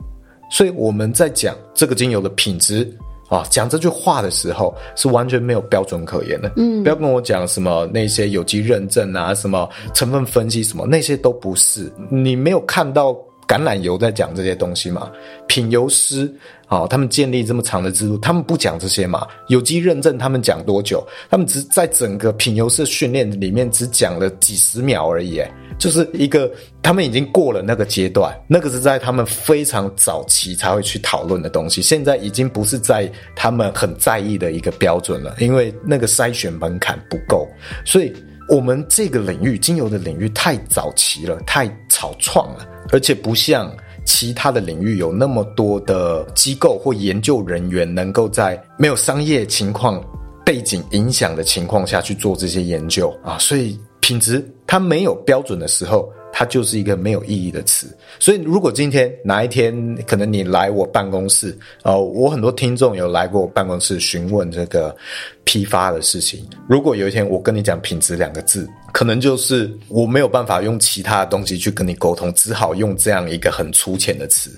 [0.49, 2.85] 所以我们在讲这个精油的品质
[3.31, 6.51] 啊，讲这句话的时候是完全没有标准可言的。
[6.57, 11.89] 嗯，不要跟我讲什么那些有机认证啊，什么成分分析什么，那些都不是。
[12.09, 13.17] 你没有看到
[13.51, 15.11] 橄榄油在讲这些东西嘛？
[15.45, 16.33] 品油师
[16.67, 19.27] 啊，他们建立这么长的制度，他们不讲这些嘛？
[19.49, 21.05] 有机认证他们讲多久？
[21.29, 25.41] 他们只在整个品油师训练里面只讲了几十秒而已。
[25.77, 26.49] 就是一个，
[26.81, 37.45] 他们已经过了那个阶段，那个是在他们非常早期才会去讨论的东西，现在已经不是在他们很在意的一个标准了，因为那个筛选门槛不够，
[37.83, 38.13] 所以
[38.47, 43.71] 我们这个领域精油的领域太早期了，太草创了，而且不像
[44.05, 50.03] 其他的领域有那么多的机构或研究人员能够在没有商业情况
[50.45, 53.79] 背景影响的情况下去做这些研究啊，所以。
[54.03, 57.87] 品质它没有标准的时候，它就是一个没有意义的词。
[58.19, 59.73] 所以，如果今天哪一天
[60.05, 61.51] 可能你来我办公室，
[61.83, 64.95] 哦、呃，我很多听众有来过我办公室询问这个
[65.43, 66.45] 批发的事情。
[66.67, 74.51] 如果有一天我跟你讲品质两个字，可能就是我没有办法用其他的东西去跟你沟通，只好用这样一个很粗浅的词。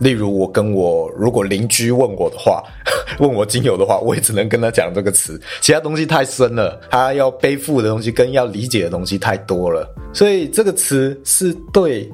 [0.00, 2.62] 例如，我跟我如果邻居问我的话，
[3.20, 5.40] 问我精油的话，我也只能跟他讲这个词。
[5.60, 12.10] 其他东西太深了，他要背负的东西跟要理解的东西太多了，所以这个词是对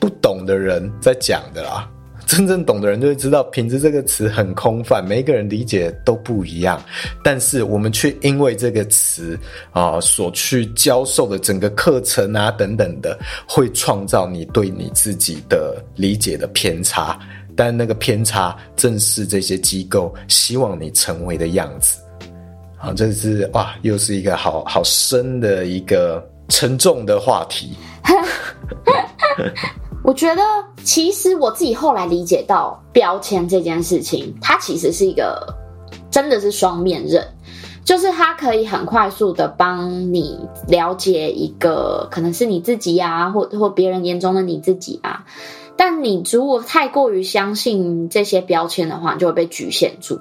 [0.00, 1.88] 不懂的人在讲的啦。
[2.28, 6.80] 真正懂的人就会知道，品质这个词很空泛，每一个人理解都不一样。
[7.24, 9.36] 但是我们却因为这个词
[9.72, 17.18] 啊、所去教授的整个课程啊等等的，会创造你对你自己的理解的偏差。
[17.56, 21.98] 但那个偏差正是这些机构希望你成为的样子。
[22.76, 27.74] 啊，这是哇，又是一个好好深的一个沉重的话题。
[30.08, 30.42] 我觉得，
[30.82, 35.54] 其实我自己后来理解到，标签这件事情，它其实是一个
[36.10, 37.22] 真的是双面刃，
[37.84, 45.26] 就是它可以很快速的帮你了解一个可能是你自己啊，或或别人眼中的你自己啊。
[45.76, 50.18] 但你如果太过于相信这些标签的话，你就会被局限住。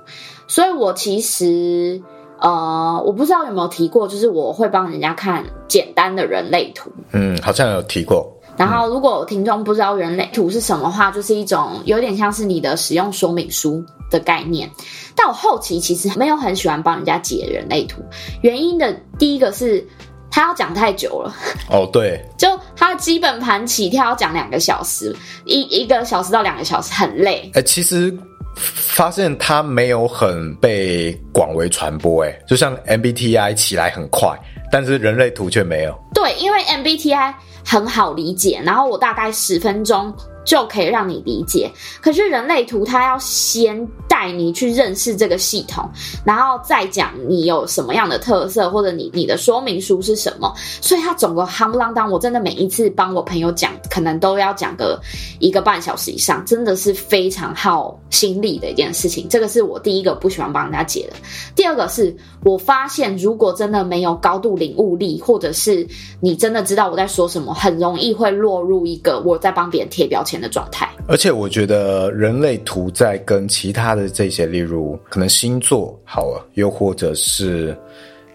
[0.50, 2.02] 所以我其实，
[2.42, 6.92] 呃，我不知道有没有提过，就是我会帮人家看简单的人类图。
[7.14, 8.34] 嗯，好像有提过。
[8.58, 14.68] 然后，如果听众不知道人类图是什么话，就是一种有点像是你的使用说明书的概念。
[15.16, 18.02] 但我后期其实没有很喜欢帮人家解人类图，
[18.42, 19.88] 原因的第一个是
[20.32, 21.36] 他要讲太久了。
[21.70, 25.16] 哦，对， 就他的基本盘起跳要讲两个小时，
[25.46, 27.52] 一一个小时到两个小时很累。
[27.54, 28.12] 哎，其实
[28.56, 34.36] 发现他没有很被广为传播，哎，就像 MBTI 起来很快，
[34.72, 35.96] 但是人类图却没有。
[36.12, 37.36] 对，因为 MBTI。
[37.70, 40.14] 很好理解，然后我大概十分钟
[40.48, 41.70] 就可以让你理解。
[42.02, 45.88] 可是人类图它要先带你去认识这个系统，
[46.24, 50.54] 然后再讲你有什么样的特色，或者你你的说明书是什么。
[50.82, 54.98] 所以它总共夯不啷当，我真的每一次帮我朋友讲，可能都要讲个
[55.40, 59.28] 一个半小时以上，真的是非常耗心力的一件事情。
[59.28, 61.18] 这个是我第一个不喜欢帮人家解的。
[61.56, 65.86] 第二个是我发现，如果真的没有高度领悟力，或者是
[66.22, 70.88] 你真的知道我在说什么，很容易会落入一个我在帮别人贴标签的状态。
[71.08, 77.78] 而且我觉得人类图在跟其他的这些，例如可能星座好了，又或者是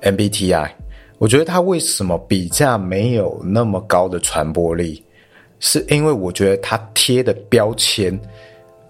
[0.02, 0.70] MBTI，
[1.18, 5.04] 我觉得它为什么比较没有那么高的传播力，
[5.60, 8.18] 是因为我觉得它贴的标签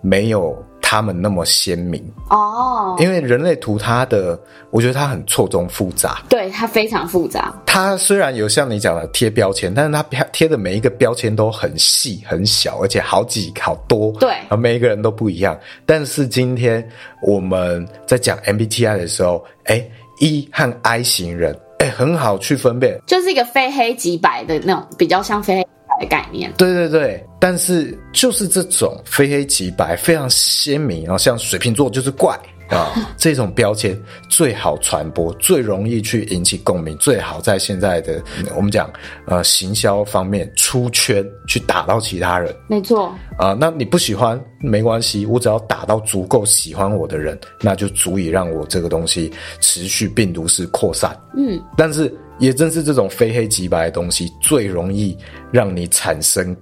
[0.01, 0.57] 没有。
[0.93, 7.51] 他们那么鲜明哦，oh, 因为人类图它的，我觉得它很错综复杂，对，它非常复杂。
[7.65, 10.03] 它虽然有像你讲的贴标签，但是它
[10.33, 15.59] 贴的每一个标签都很细很小，而且好几好多，对，每一个人都不一样。
[15.87, 16.87] 但是今天
[17.27, 19.83] 我们在讲 MBTI 的时候，哎
[20.21, 25.67] ，E 和 I 型人，哎，很好去分辨，就是一个非黑即白的那种，比较像非黑。
[26.09, 38.23] 概念，对对对，但是就是这种非黑即白，非常鲜明，然后像水瓶座就是怪啊， 这种标签最好传播，最容易去引起共鸣，最好在现在的
[38.57, 38.91] 我们讲
[39.27, 42.55] 呃行销方面出圈，去打到其他人。
[42.69, 49.31] 没错啊，那你不喜欢没关系，我只要打到足够喜欢我的人，那就足以让我这个东西
[49.61, 51.15] 持续病毒式扩散。
[51.37, 55.17] 嗯，但是也正是这种非黑即白的东西，最容易
[55.53, 56.57] 让你产生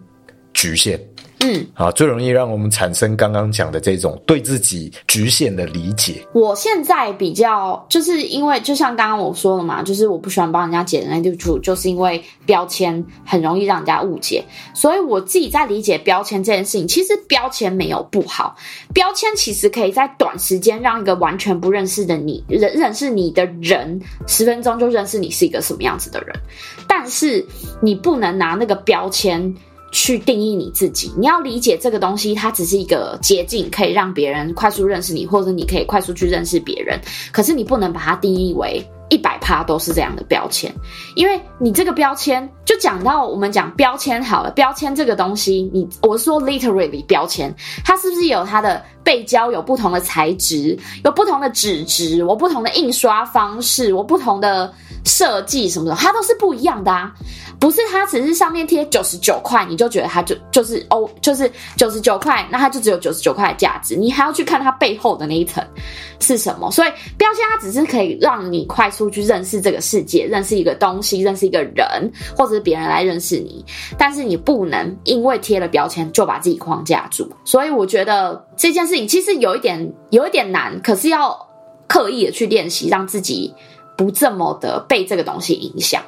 [0.53, 1.01] 局限。
[1.43, 6.23] 嗯，好，最容易让我们产生刚刚讲的这种对自己局限的理解。
[6.35, 14.45] 我现在比较就是因为，就像刚刚我说了嘛，就是我不喜欢帮人家解人类图，就是因为标签很容易让人家误解。
[14.75, 18.55] 所以我自己在理解标签这件事情，其实标签没有不好，
[18.93, 26.37] 标签其实可以在短时间让一个完全不认识的你认认识你的人，十分钟就认识你是一个什么样子的人。
[26.87, 27.43] 但是
[27.81, 29.55] 你不能拿那个标签。
[29.91, 37.01] 去定义你自己，你要理解这个东西，它只是一个捷径，可以让别人快速认识你，或者你可以快速去认识别人。
[37.33, 40.75] 可是你不能把它定义为一百趴都是这样的标签，
[41.15, 47.55] 因为你这个标签就讲到我们讲标签好了，标签这个东西，你我说 literally 标签，
[47.85, 54.73] 它是不是有它的背胶，有不同的材质，有不同的纸质，我不同的印刷方式，我不同的
[55.05, 57.13] 设计什么的，它都是不一样的啊。
[57.59, 63.95] 不是它只是上面贴九十九块，你就觉得它就就是哦，就是九十九块，那它就只有九十九块的价值。
[63.95, 65.63] 你还要去看它背后的那一层
[66.21, 66.71] 是什么。
[66.71, 66.89] 所以
[67.19, 73.65] 标签它只是可以让你快速去认识这个世界，认识一个东西，认识一个人，或者是别人来认识你。
[73.97, 77.31] 但是你不能因为贴了标签就把自己框架住。
[77.45, 81.49] 所以我觉得这件事情其实有一点有一点难，可是要
[81.87, 83.55] 刻意的去练习，让自己
[83.97, 86.03] 不这么的被这个东西影响。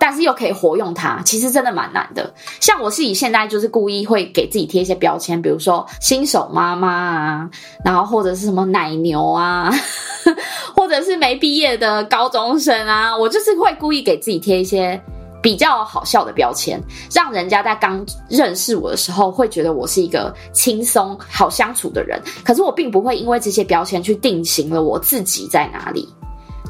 [0.00, 2.32] 但是又可以活用它，其实真的蛮难的。
[2.58, 7.50] 像我自己现在就是故意会给自己贴一些标签，比如说新手妈妈啊，
[7.84, 9.70] 然后或者是什么奶牛啊，
[10.74, 14.98] 或者是没毕业的高中生啊，我就是会故意给自己贴一些
[15.42, 16.82] 比较好笑的标签，
[17.12, 22.18] 让人家在刚认识我的时候会觉得我是一个轻松好相处的人。
[22.42, 26.08] 可是我并不会因为这些标签去定型了我自己在哪里。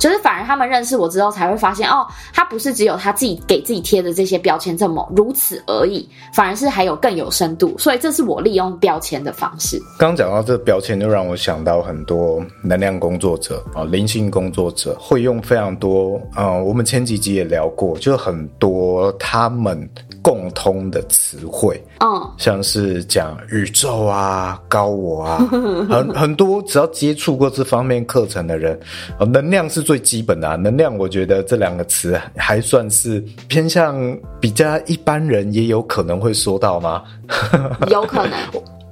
[0.00, 7.76] 就是反而他们认识我之后才会发现，哦，他不是只有他自己给自己贴的这些标签这么如此而已，反而是还有更有深度。
[7.78, 9.78] 所以这是我利用标签的方式。
[9.98, 19.86] 刚讲到这个标签，就让我想到很多能量工作者啊，灵性工作者会用非常多嗯、我们前几集也聊过，就很多他们
[20.22, 25.38] 共通的词汇，嗯，像是讲宇宙啊、高我啊，
[25.90, 28.78] 很很多只要接触过这方面课程的人，
[29.18, 29.80] 啊，能量是。
[29.90, 33.18] 最基本的啊，能量，我觉得这两个词还算是
[33.48, 37.02] 偏向比较一般人也有可能会说到吗？
[37.90, 38.38] 有可能。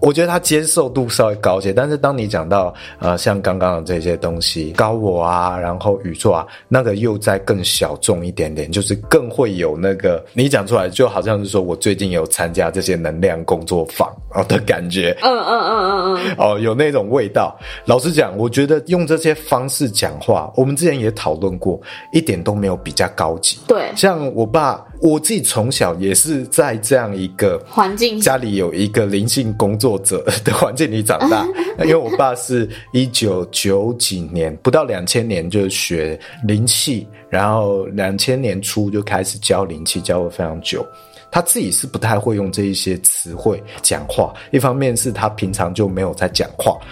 [0.01, 17.59] 我觉得他接受度稍微高一些，但是当你讲到呃像刚刚的这些东西，高我啊，然后宇宙啊，那个又再更小众一点点，就是更会有那个你讲出来就好像是说我最近有参加这些能量工作坊哦的感觉，嗯嗯嗯嗯嗯，哦有那种味道。
[17.84, 21.80] 老实讲，我觉得用这些方式讲话，我们之前也讨论过，
[22.12, 23.59] 一点都没有比较高级。
[23.66, 24.84] 对，像我爸。
[25.01, 31.46] 我自己从小也是在这样一个环境，家里有一个灵性工作者的环境里长大。
[31.84, 40.84] 因为我爸是一九九几年，不到两千年就学灵气，然后两千年初就开始教灵气，教了非常久。
[41.30, 46.76] 他自己是不太会用这一些词汇讲话，一方面是他平常就没有在讲话。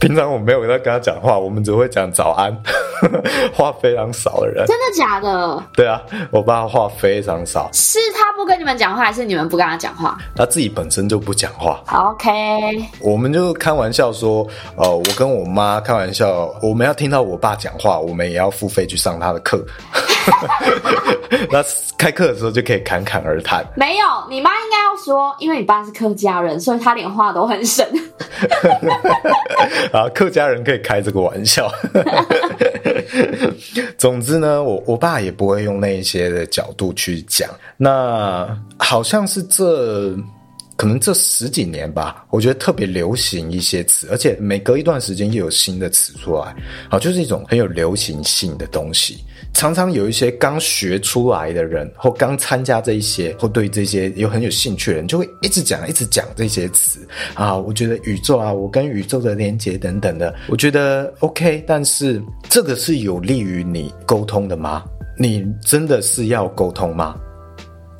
[0.00, 2.56] 平常我没有在跟他讲话，我们只会讲早安，
[3.52, 4.64] 话非常少的人。
[4.66, 5.60] 真的假的？
[5.74, 6.00] 对啊，
[6.30, 7.68] 我爸话非常少。
[7.72, 10.16] 是他不跟你们讲话，还是你们不跟他讲话？
[10.36, 11.82] 他自己本身就不讲话。
[11.92, 12.30] OK，
[13.00, 14.46] 我们就开玩笑说，
[14.76, 19.60] 呃，我跟我妈开玩笑，我们要听到我爸讲话，我们也要付费去上他的课。
[21.50, 21.64] 那
[21.96, 23.64] 开课的时候就可以侃侃而谈。
[23.76, 27.86] 没有，你妈应该要说，因为你爸是客家人，所以他连话都很省。
[29.92, 31.70] 啊，客家人可以开这个玩笑。
[33.96, 37.48] 总之呢，我我爸也不会用那一些的角度去讲。
[37.76, 38.48] 那
[38.78, 40.14] 好像是这
[40.76, 46.54] 可能这十几年吧，我觉得特别流行一些词，而且每隔一段时间又有新的词出来。
[46.88, 49.24] 好，就是一种很有流行性的东西。
[49.54, 57.00] 常常有一些刚学出来的人，或刚参加这一些，或对这些有很有兴趣的人，就会一直讲，一直讲这些词
[57.34, 57.56] 啊。
[57.56, 61.64] 我觉得宇宙啊，我跟宇宙的连接等等的，我觉得 OK。
[61.66, 64.84] 但是这个是有利于你沟通的吗？
[65.18, 67.16] 你真的是要沟通吗？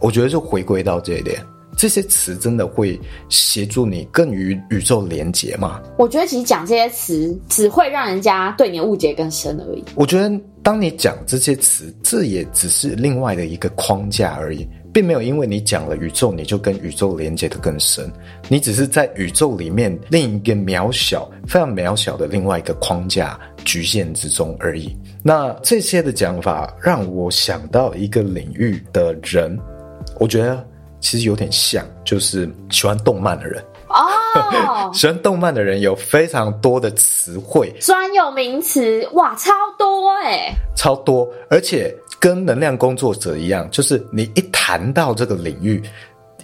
[0.00, 1.44] 我觉得就回归到这一点，
[1.76, 5.80] 这些词真的会协助你更与宇宙连接吗？
[5.98, 9.84] 我觉得其实讲这些词只会让人家对你的误解更深而已。
[9.96, 10.30] 我觉得
[10.68, 18.12] 当你讲这些词，这也只是另外的一个框架而已，并没有因为你讲了宇宙，你就跟宇宙连接的更深。
[18.48, 24.94] 你只是在宇宙里面另一个渺小、非常渺小的另外一个框架局限之中而已。
[25.22, 29.58] 那这些的讲法让我想到一个领域的人，
[30.20, 30.62] 我觉得。
[31.00, 45.82] 其实有点像，就是喜欢动漫的人哦， 喜欢动漫的人有非常多的词汇，专有名词哇，超多哎，超多，而且跟能量工作者一样，就是你一谈到这个领域，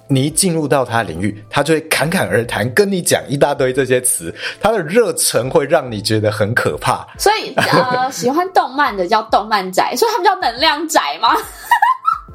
[0.09, 7.07] 你一进入到他领域，他就会侃侃而谈，跟你讲一大堆这些词，他的热忱会让你觉得很可怕。
[7.18, 11.34] 所以呃，喜欢动漫的叫动漫宅，所以他们叫能量宅吗？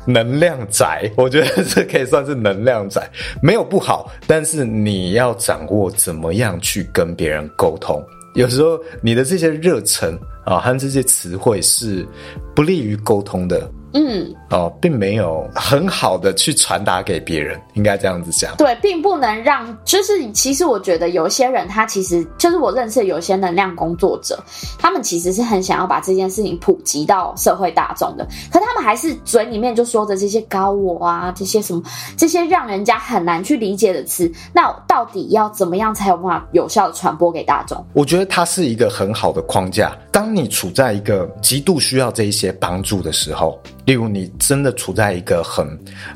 [0.06, 3.10] 能量宅， 我觉得这可以算是能量宅，
[3.42, 8.04] 没有不好，但是你要掌握怎么样去跟别人沟通。
[8.36, 12.08] 有时候你的这些热忱啊，和这些词汇是
[12.56, 13.70] 不利于沟通的。
[13.94, 18.56] 嗯，哦，并没有很好的去传达给别人，应该这样子讲。
[18.58, 24.42] 对，并不能让，就是其实我觉得有些人他其实就是我认识的有些能量工作者，
[24.78, 31.82] 他们其实是很想要把这件事情普及到社会大众的，可他们还是嘴里面就说着这些高我啊，这些什么，
[32.16, 37.84] 这些让人家很难去理解的词，那到底要怎么样才有办法有效的传播给大众？
[37.94, 39.98] 我觉得它是一个很好的框架。
[40.12, 43.60] 当你处在一个极度需要这一些帮助的时候。
[43.90, 45.68] 例如，你真的处在一个很、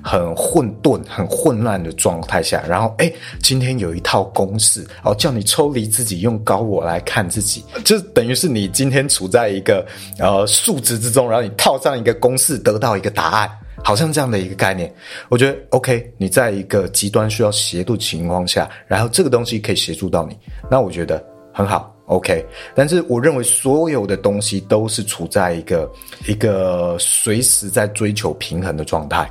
[0.03, 3.11] 很混沌、很混乱的状态下，然后，哎，
[3.41, 9.83] 今天有一套公式，哦，叫你抽离自己，用高我来看自己，就等于是你今天处在一个
[10.19, 13.49] 呃数值之中，然后你套上一个公式，得到一个答案，
[13.83, 14.93] 好像这样的一个概念。
[15.27, 20.37] 我觉得 OK，你在一个极端需要协助情况下，然后这个东西可以协助到你，
[20.69, 21.91] 那我觉得很好。
[22.05, 22.45] OK，
[22.75, 25.89] 但是我认为所有的东西都是处在一个
[26.27, 29.29] 一个随时在追求平衡的状态。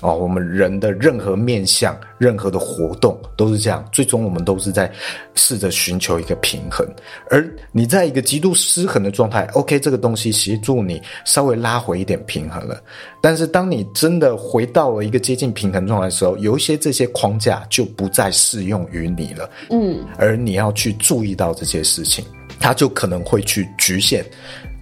[0.00, 4.88] 哦，我们人的任何面向、任何的活动都是这样，最终我们都是在
[5.34, 6.86] 试着寻求一个平衡。
[7.28, 12.80] 而你在一个极度失衡的状态，OK，这个东西协助你稍微拉回一点平衡了。
[13.20, 19.50] 但是当你真的回到了一个接近平衡状态的时候，有一些这些框架就不再适用于你了。
[19.70, 22.24] 嗯，而你要去注意到这些事情，
[22.60, 24.24] 它就可能会去局限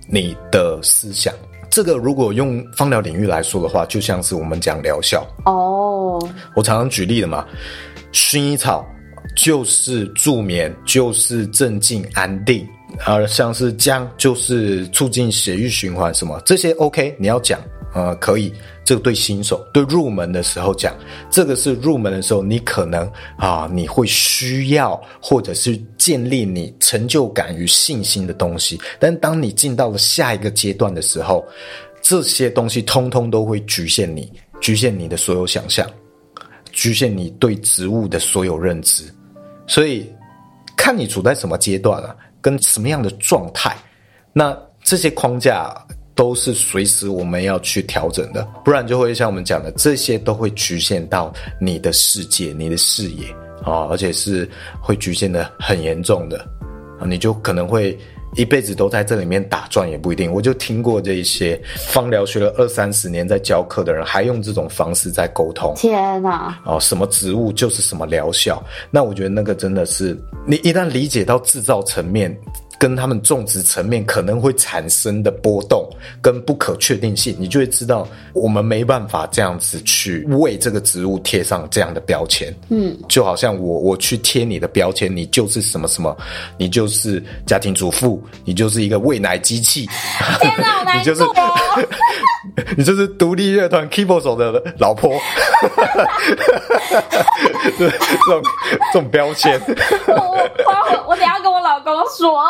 [0.06, 1.32] 你的思想。
[1.70, 6.18] 这个如果用芳疗领域来说的话，就像是我们讲疗效哦。
[6.54, 7.46] 我常常举例的嘛，
[8.12, 8.86] 薰衣草
[9.36, 12.66] 就是助眠，就是镇静安定，
[13.04, 17.60] 而像是姜就是促进血液循环，什么这些 OK，你要讲。
[17.94, 18.52] 呃，可以，
[18.86, 20.94] 这个对新手、对入门的时候讲，
[21.28, 28.80] 这个是入门的时候，你可能啊，你会需要或者是建立你成就感与信心的东西。
[29.00, 31.44] 但当你进到了下一个阶段的时候，
[32.00, 35.84] 这些东西通通都会局限你，局限你的所有想象，
[36.70, 39.02] 局限你对植物的所有认知。
[39.66, 40.08] 所以，
[40.76, 43.76] 看你处在什么阶段啊，跟什么样的状态，
[44.32, 45.74] 那这些框架。
[46.16, 53.28] 都是随时我们要去调整的，不然就会像我们讲的，这些都会局限到你的世界、你的视野
[53.62, 54.48] 啊，而且是
[54.80, 56.38] 会局限的很严重的
[56.98, 57.96] 啊，你就可能会
[58.34, 60.32] 一辈子都在这里面打转也不一定。
[60.32, 65.74] 我就听过这一些方疗学了二三十年在教课的人，还用这种方式在沟通。
[65.76, 66.58] 天哪！
[66.64, 72.34] 哦，什么植物就是什么疗效，那我觉得那个真的是你一旦理解到制造层面。
[72.78, 75.88] 跟他们种植层面可能会产生的波动
[76.20, 82.54] 跟不可确定性，你就会知道我们没办法这样子去为这个植物贴上这样的标签。
[82.68, 86.16] 嗯，就好像我我去贴你的标签，你就是什么什么，
[86.58, 89.88] 你就是家庭主妇，你就是一个喂奶机器。
[90.40, 91.54] 天哪，好难 做哦！
[92.76, 95.12] 你就是独立乐团 keyboard 手的老婆。
[97.78, 98.42] 这种
[98.92, 99.60] 这种标签。
[100.06, 102.42] 我我我等下跟我老公说。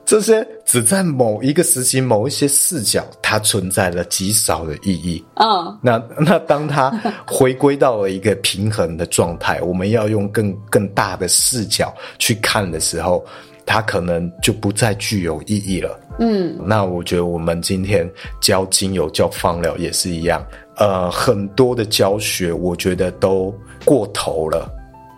[0.04, 5.24] 这些只在某一个时期、某一些视角，它存在了极少的意义。
[5.36, 6.90] 嗯，那那当它
[7.26, 13.24] 回归到了一个平衡的状态，我们要用更更大的视角去看的时候，
[13.64, 16.00] 它可能就不再具有意义了。
[16.18, 18.10] 嗯，那我觉得我们今天
[18.40, 20.44] 教精油、教芳疗也是一样。
[20.76, 23.54] 呃，很多的教学，我觉得都
[23.84, 24.68] 过头了。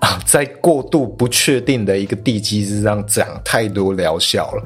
[0.03, 4.65] 啊，在过度不确定的一个地基之上讲太多疗效了。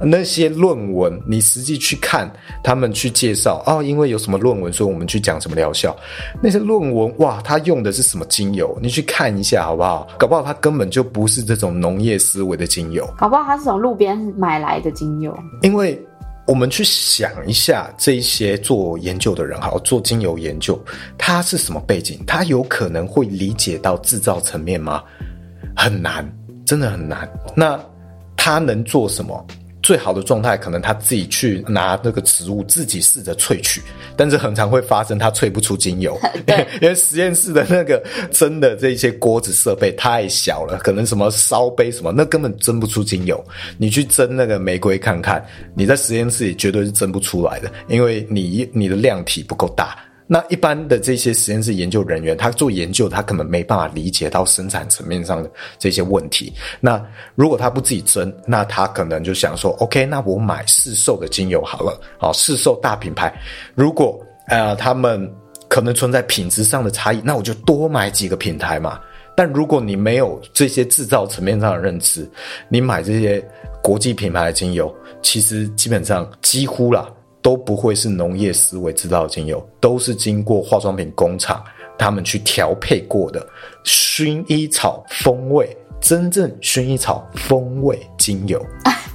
[0.00, 2.30] 那些论文，你实际去看，
[2.64, 5.94] 他们去介绍哦，因为有什么论文，所以我们去讲什么疗效。
[6.42, 8.78] 那些论文，哇，他用的是什么精油？
[8.80, 10.08] 你去看一下好不好？
[10.18, 15.38] 搞不好他根本就不是这种农业思维的精油，搞不好他是从路边买来的精油。
[15.60, 16.02] 因为
[16.48, 20.82] 我们去想一下，这些做研究的人，哈，做精油研究，
[21.18, 22.18] 他是什么背景？
[22.26, 25.04] 他有可能会理解到制造层面吗？
[25.76, 26.26] 很难，
[26.64, 27.30] 真的很难。
[27.54, 27.78] 那
[28.34, 29.46] 他能做什么？
[29.88, 33.80] 最好的状态，可能他自己去拿那个植物自己试着萃取，
[34.18, 36.14] 但是很常会发生他萃不出精油，
[36.82, 43.42] 因为实验室的那个蒸的这些锅子设备太小了，可能什么烧杯什么，那根本蒸不出精油。
[43.78, 45.42] 你去蒸那个玫瑰看看，
[45.74, 49.96] 你在实验室里绝对是蒸不出来的，因为你你的量体不够大。
[50.30, 56.52] 那一般的这些实验室研究人员，他做研究，他可能没办法理解到生产层面上的这些问题。
[56.80, 57.02] 那
[57.34, 63.34] 如果他不自己蒸，那他可能就想说，OK，那我买市售的精油好了，好，市售大品牌。
[63.74, 65.34] 如果呃他们
[65.66, 69.00] 可能存在品质上的差异，那我就多买几个品牌嘛。
[69.34, 72.28] 但如果你没有这些制造层面上的认知，
[72.68, 73.42] 你买这些
[73.82, 77.08] 国际品牌的精油，其实基本上几乎啦。
[77.48, 81.64] 都不会是农业思维制造的精油，都是经过化妆品工厂
[81.96, 83.48] 他们去调配过的
[83.86, 88.62] 薰衣草风味，真正薰衣草风味精油，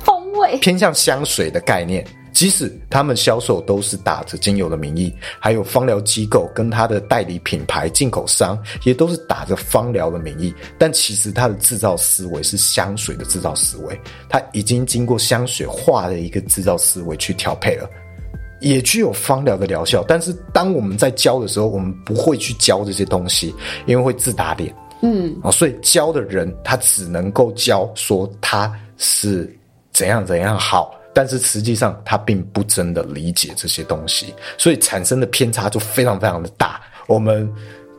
[0.03, 2.03] 风味偏向香水的概念。
[2.33, 13.95] 即使他们销售都是打着精油的名义，还有芳疗机构跟它的代理品牌进口商也都是打着芳疗的名义，但其实它的制造思维是香水的制造思维，
[14.27, 17.87] 它已经经过香水化的一个制造思维去调配了。
[18.63, 23.53] 也具有芳疗的疗效，但是当我们在教的时候，我们不会去教这些东西，
[23.85, 24.73] 因为会自打脸。
[25.01, 29.53] 嗯，啊，所以教的人他只能够教说他是
[29.91, 36.81] 怎样怎样好，但是实际上他并不真的理解这些东西，所以产生的偏差就非常非常的大。
[37.05, 37.47] 我们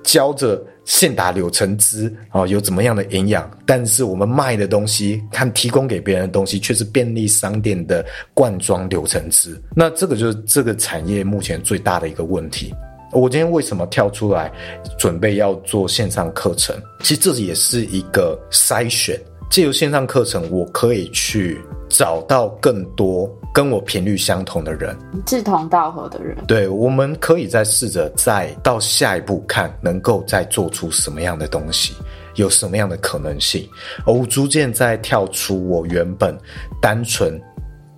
[0.03, 0.61] 教着。
[0.85, 3.51] 现打柳橙汁啊，有怎么样的营养？
[3.65, 8.05] 但是我们卖的东西，看提供给别人的东西，却是便利商店的
[8.35, 9.61] 罐装柳橙汁。
[9.75, 12.75] 那这个就是这个产业目前最大的一个问题。
[13.13, 14.53] 我今天为什么跳出来
[14.99, 16.75] 准备要做线上课程？
[17.01, 19.19] 其实这也是一个筛选。
[19.51, 26.37] 借由线上课程，我可以去找到更多跟我频率相同的人，志同道合的人。
[26.47, 31.95] 对，我们可以再试着再到下一步看，能够再做出什么样的东西，
[32.35, 33.69] 有什么样的可能性。
[34.07, 36.37] 而我逐渐在跳出我原本
[36.81, 37.41] 单纯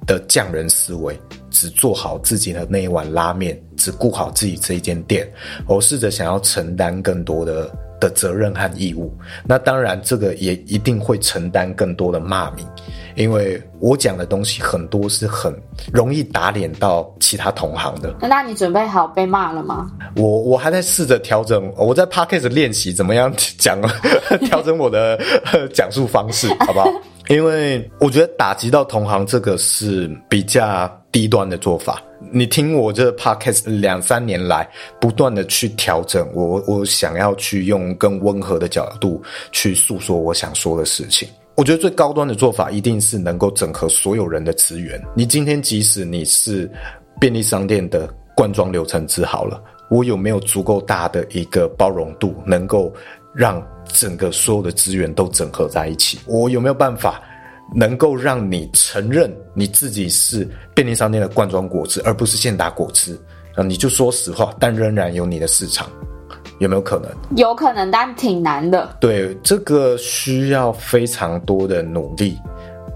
[0.06, 1.18] 的匠人思维，
[1.50, 5.26] 只做好自己的那一碗拉面，只顾好自己这一间店。
[5.66, 7.70] 我试着想要承担更多的。
[7.98, 9.10] 的责任和义务，
[9.46, 12.62] 那当然这个也一定会承担更多的骂名，
[13.16, 15.52] 因为我讲的东西很多是很
[15.92, 18.14] 容易打脸到其他同行的。
[18.20, 19.90] 那你准备好被骂了吗？
[20.16, 23.80] 我我还在试着调整，我在 Podcast 练习怎么样讲，
[24.46, 25.18] 调整我的
[25.74, 26.88] 讲述方式，好不好？
[27.28, 32.00] 因为我觉得打击到同行这个是比较低端的做法。
[32.30, 34.68] 你听我这 podcast 两三年来
[35.00, 41.28] 不断的去调整，我我想要去用更温和的角度去诉说我想说的事情。
[41.56, 45.02] 我觉得最高端的做法一定是能够整合所有人的资源。
[45.14, 46.70] 你今天即使你是
[47.18, 52.92] 便利商店的罐装柳橙汁好了，我有没有足够大的一个包容度，能够
[53.34, 56.18] 让整个所有的资源都整合在一起？
[56.26, 57.22] 我有没有办法？
[57.74, 63.18] 能够让你承认你自己是便利商店的罐装果汁，而不是现打果汁，
[63.56, 65.90] 啊，你就说实话，但仍然有你的市场，
[66.58, 67.10] 有没有可能？
[67.36, 68.96] 有可能，但挺难的。
[69.00, 72.38] 对，这个需要非常多的努力。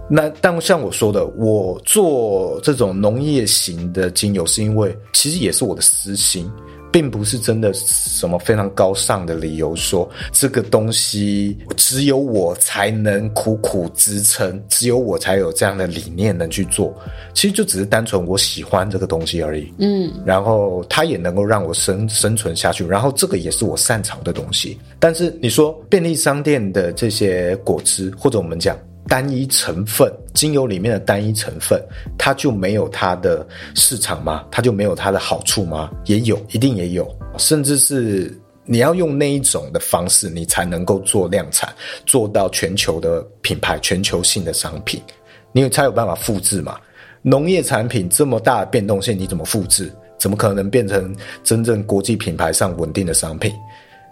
[0.09, 6.51] 那但像我说的，我做这种农业型的精油，是因为其实也是我的私心。
[6.93, 16.95] 并不是真的什么非常高尚的理由，说这个东西只有我才能苦苦支撑，只有我才有这样的理念能去做。
[17.34, 19.72] 其实就只是单纯我喜欢这个东西而已。
[19.78, 24.78] 嗯，然后它也能够让我生生存下去，然后这个也是我擅长的东西。
[24.99, 28.76] 但是你说便利商店的这些果汁，或者我们讲。
[29.11, 31.83] 单一成分精油里面的单一成分，
[32.17, 33.45] 它就没有它的
[33.75, 34.47] 市场吗？
[34.53, 35.91] 它就没有它的好处吗？
[36.05, 37.13] 也有，一定也有。
[37.37, 38.33] 甚至是
[38.65, 41.75] 你要用那一种的方式，你才能够做量产，
[42.07, 45.03] 做到全球的品牌、全球性的商品，
[45.51, 46.79] 你才有办法复制嘛。
[47.21, 49.93] 农业产品这么大的变动性，你怎么复制？
[50.19, 53.53] 怎么可能变成真正国际品牌上稳定的商品？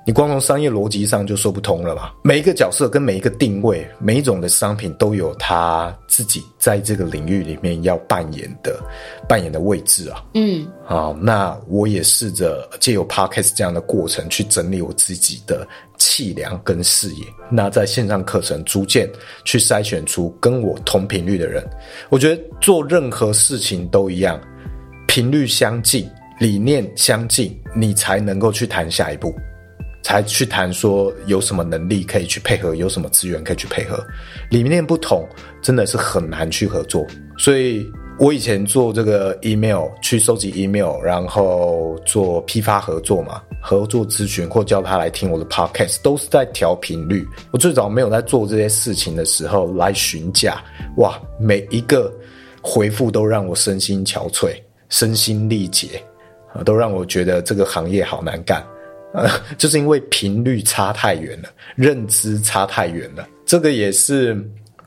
[0.09, 2.13] 你光从商业逻辑上就说不通了嘛。
[2.23, 8.83] 每一个角色跟每一个定位，每一种的商品都有他自己在这个领域里面要扮演的
[9.29, 10.25] 扮演的位置啊。
[10.33, 17.27] 嗯，好，那我也试着借由 Podcast 这样的过程去整理我自己的气量跟视野。
[17.51, 19.07] 那在线上课程逐渐
[19.45, 21.63] 去筛选出跟我同频率的人。
[22.09, 24.41] 我觉得做任何事情都一样，
[25.07, 29.35] 频率相近，理念相近，你才能够去谈下一步。
[30.09, 34.03] 才去谈说有什么能力可以去配合，有什么资源可以去配合，
[34.49, 35.29] 理念不同
[35.61, 37.07] 真的是很难去合作。
[37.37, 37.87] 所以
[38.19, 47.29] 我以前做这个 email，去收集 email，然后做批发合作嘛，合作咨询或叫他来听我的 podcast，都是在调频率。
[47.51, 50.65] 我最早没有在做这些事情的时候来询价，
[50.97, 52.11] 哇，每一个
[52.63, 54.57] 回复都让我身心憔悴，
[54.89, 56.03] 身心力竭，
[56.65, 58.67] 都让我觉得这个行业好难干。
[59.13, 63.27] 呃， 就是因为频率差太远了，认知差太远了。
[63.47, 64.37] 这个也是，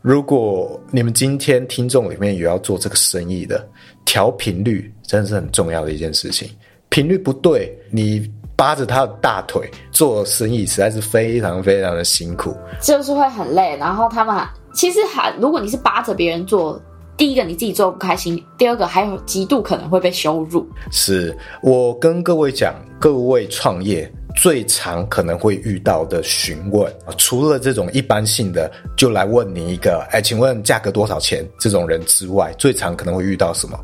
[0.01, 3.67] 如果你们今天听众里面有要做这个生意的，
[4.05, 6.49] 调频率真的是很重要的一件事情。
[6.89, 13.75] 频率不对，你扒着他的大腿做生意，实在是非常非常的辛苦，就是会很累。
[13.77, 14.35] 然后他们
[14.73, 16.81] 其实还，如果你是扒着别人做。
[17.21, 20.67] 第一个你自己做不开心，第二个还有极度可能会被羞辱。
[20.89, 31.47] 是我跟各位讲，各位创业最常可能会遇到的询问，除了这种一般性的就来问你一个，哎，请问价格多少钱？
[31.59, 33.79] 这种人之外，最常可能会遇到什么？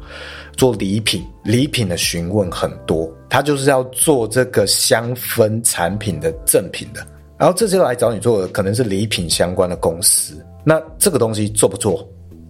[0.54, 7.06] 做礼品，礼品的询问很多，他就是要做这个香氛产品的赠品的，
[7.38, 12.04] 然后这些来找你做的可能是礼品相关的公司，那这个东西做不做？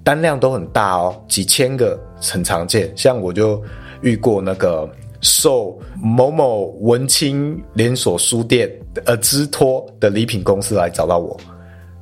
[0.08, 2.90] 单量都很大哦，几千个很常见。
[2.96, 3.62] 像我就
[4.00, 4.90] 遇过那个
[5.20, 8.72] 受某某文青连锁书店
[9.06, 11.36] 呃之托的礼品公司来找到我，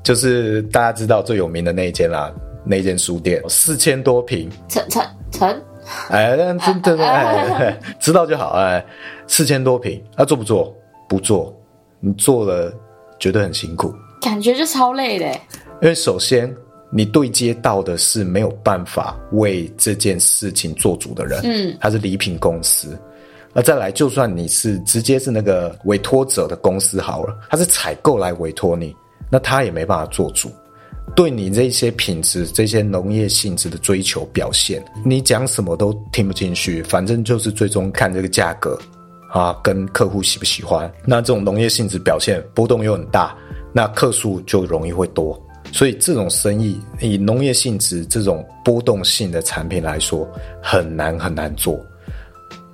[0.04, 2.32] 就是大家知道最有名的那一间啦，
[2.64, 3.42] 那间书店。
[3.50, 5.62] 四千多平，成成成，
[6.10, 8.86] 哎，真的哎， 知道就好哎，
[9.26, 10.72] 四千多平，那、啊、做不做？
[11.10, 11.52] 不做，
[12.00, 12.72] 你做了
[13.18, 13.92] 觉得很辛苦，
[14.22, 15.26] 感觉就超累的，
[15.82, 16.56] 因为首先。
[16.96, 22.98] 你对接到的是没有办法为这件事情做主的人，嗯，他是礼品公司。
[23.54, 28.96] 那再来，就算你是直接是那个委托者的公司好了，他是采购来委托你，
[29.30, 30.50] 那他也没办法做主。
[31.18, 36.82] 对你这些品质、这些农业性质的追求表现，你讲什么都听不进去。
[36.84, 38.80] 反正就是最终看这个价格
[39.34, 40.90] 啊，跟客户喜不喜欢。
[41.06, 43.36] 那这种农业性质表现波动又很大，
[43.74, 45.38] 那客数就容易会多。
[45.76, 50.26] 所以这种生意以农业性质这种波动性的产品来说，
[50.64, 51.78] 很难很难做，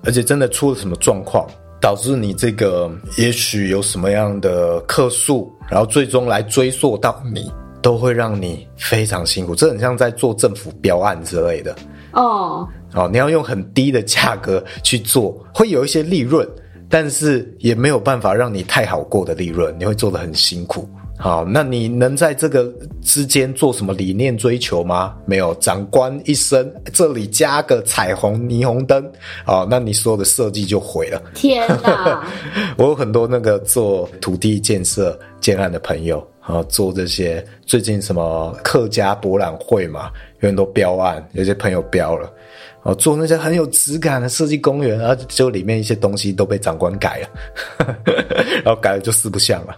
[0.04, 1.48] 而且真的出了什么状况，
[1.82, 9.56] 导致你这个也许有什么样的客诉，然后最终来追溯到你，都会让你非常辛苦。
[9.56, 11.76] 这很像在做政府标案之类的
[12.12, 12.68] 哦。
[12.94, 16.48] 哦，你要用很低的价格去做，会有一些利润，
[16.88, 20.88] 但是也没有办法让你太好过的利润，你会做得很辛苦。
[21.22, 25.16] 好，那你能在这个之间做什么理念追求吗？
[25.24, 29.08] 没有，长官一生，这里加个彩虹霓虹灯，
[29.46, 31.22] 好，那你所有的设计就毁了。
[31.36, 32.28] 天哪！
[32.76, 40.10] 我有很多那个做土地建设建案的朋友，啊，做这些最近什么客家博览会嘛，
[40.40, 42.34] 有很多标案，有些朋友标了，
[42.82, 47.96] 啊，做那些很有质感的设计公园，然后就里面一些东西都被长官改了，
[48.66, 49.76] 然后改了就四不像了，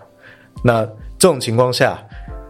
[0.63, 0.87] 那。
[1.23, 2.05] 这种情况下，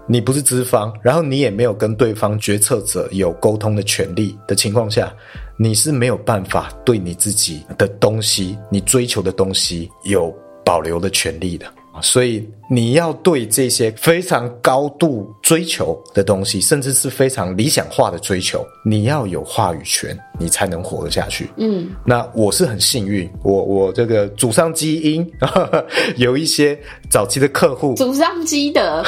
[0.07, 5.13] 你不是资方，然后你也没有跟对方决策者有沟通的权利的情况下，
[5.57, 11.67] 你是没有办法对你自己的东西、你追求的东西有保留的权利的。
[12.01, 21.49] 所以你要对这些非常高度追求的东西，甚至是非常理想化的追求，你要有话语权，你才能活得下去。
[21.57, 25.85] 嗯，那我是很幸运，我我这个祖上基因呵呵
[26.17, 26.77] 有一些
[27.09, 29.03] 早期的客户，祖上积德，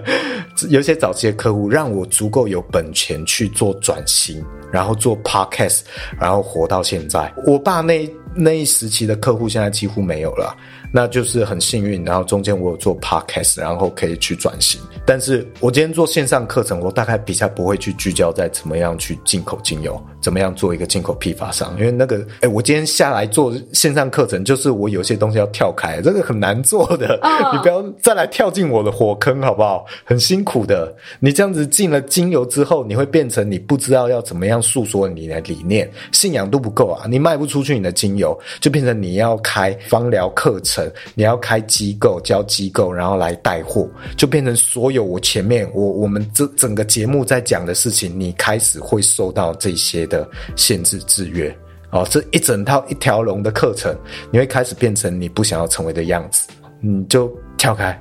[0.68, 5.80] 有一些早期的客户让我足够有本钱去做转型，然后做 podcast，
[6.20, 7.32] 然后活到现在。
[7.46, 10.54] 我爸那那一时期的客户现在几乎没有了。
[10.92, 14.80] 那就是很幸运，然后中间我有做 podcast，然后可以去转型。
[15.04, 29.86] 但是我今天做线上课程，我大概比较不会去聚焦在怎么样去进口精油，怎么样做一个进口批发商，因为那个，哎、欸，我今天下来做线上课程，就是我有些东西要跳开，这个很难做的，哦、你不要再来跳进我的火坑，好不好？
[30.04, 40.77] 很辛苦的，你这样子进了精油之后，你会变成你不知道要怎么样诉说你的理念，信仰度不够啊，你卖不出去你的精油，就变成你要开芳疗课程，
[41.14, 51.56] 你要开机构教机构，然后来带货，就变成所有我前面我我们这整个节目在讲的事情，你开始会受到这些的限制制约
[51.90, 53.96] 哦，这一整套一条龙的课程，
[54.30, 56.48] 你会开始变成你不想要成为的样子，
[56.80, 57.98] 你就跳开，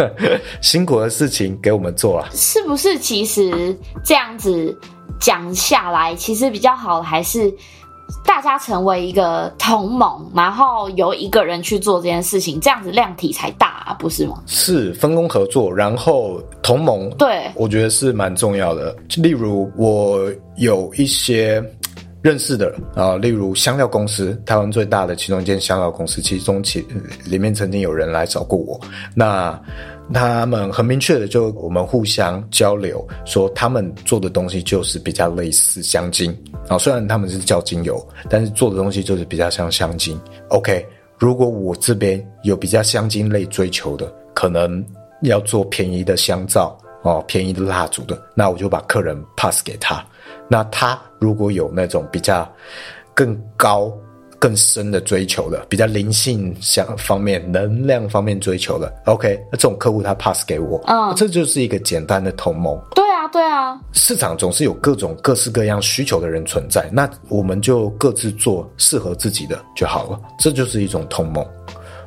[0.62, 2.98] 辛苦的事情给我们做啊，是不是？
[2.98, 4.76] 其实这样子
[5.20, 7.52] 讲下来，其实比较好的还是。
[8.24, 14.42] 大家成为一个同盟，然后由一个人去做这件事情，这样子量体才大啊，不是吗？
[14.46, 18.94] 是分工合作，然后同盟，对，我觉得是蛮重要的。
[19.16, 20.20] 例如，我
[20.56, 21.62] 有一些
[22.22, 26.86] 认识的啊，例如香料公司，台湾最大的其中一间香料公司，其中其
[27.24, 28.80] 里面曾经有人来找过我，
[29.14, 29.58] 那。
[30.14, 36.36] 他们很明确的就我们互相交流，说他们做的东西就是比较类似香精
[36.68, 40.18] 啊，虽然他们是叫精油，但是做的东西就是比较像香精。
[40.50, 40.86] OK，
[41.18, 44.84] 如果我这边有比较香精类追求的，可能
[45.22, 50.04] 要做便宜的香皂哦，便宜的蜡烛的，那我就把客人 pass 给他。
[50.48, 52.48] 那他如果有那种比较
[53.14, 53.92] 更高。
[54.46, 62.80] 更深的追求了，比较灵性想方面、能量方面追求了，OK，那这种客户他 pass 给我，嗯，这就是一个简单的同盟。
[62.94, 71.44] 对啊，对啊，市场总是有各种各式各样需求的人存在，那我们就各自做适合自己的就好了，这就是一种同盟。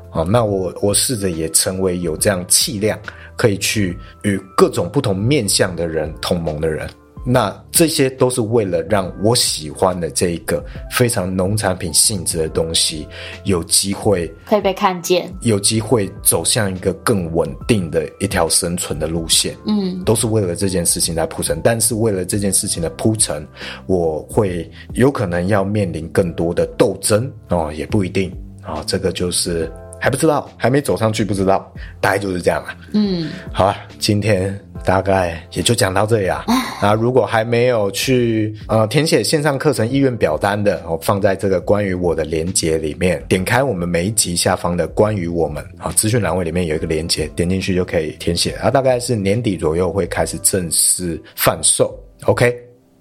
[0.10, 2.98] 好，那我我试着也成为有这样气量，
[3.36, 6.90] 可以去与各种不同面向的人同盟的人。
[7.32, 13.08] 那这些都是为了让我喜欢的这一个非常农产品性质的东西
[13.44, 19.56] 有机会可以被看见，有机会走向一个更稳定的一条生存的路线。
[19.68, 21.62] 嗯，都是为了这件事情来铺陈。
[21.64, 23.48] 但是为了这件事情的铺陈，
[23.86, 28.32] 我会有可能要面临更多的斗争哦，也不一定
[28.64, 29.72] 啊，哦，这个就是。
[30.00, 32.76] 还不知道，还没走上去，不知道，大概就是这样啊。
[32.94, 36.46] 嗯，好啊，今天大概也就讲到这里啊。
[36.82, 48.52] 啊，如果还没有去呃填写线上课程意愿表单的，我放在这个关于我的连接里面，点开我们每一集下方的关于我们啊资讯栏位里面有一个连接，点进去就可以填写。
[48.54, 51.94] 啊，大概是年底左右会开始正式贩售。
[52.24, 52.56] OK，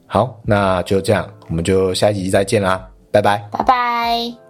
[0.07, 4.48] 好，那就这样，我们就下一集再见啦，拜拜，拜拜。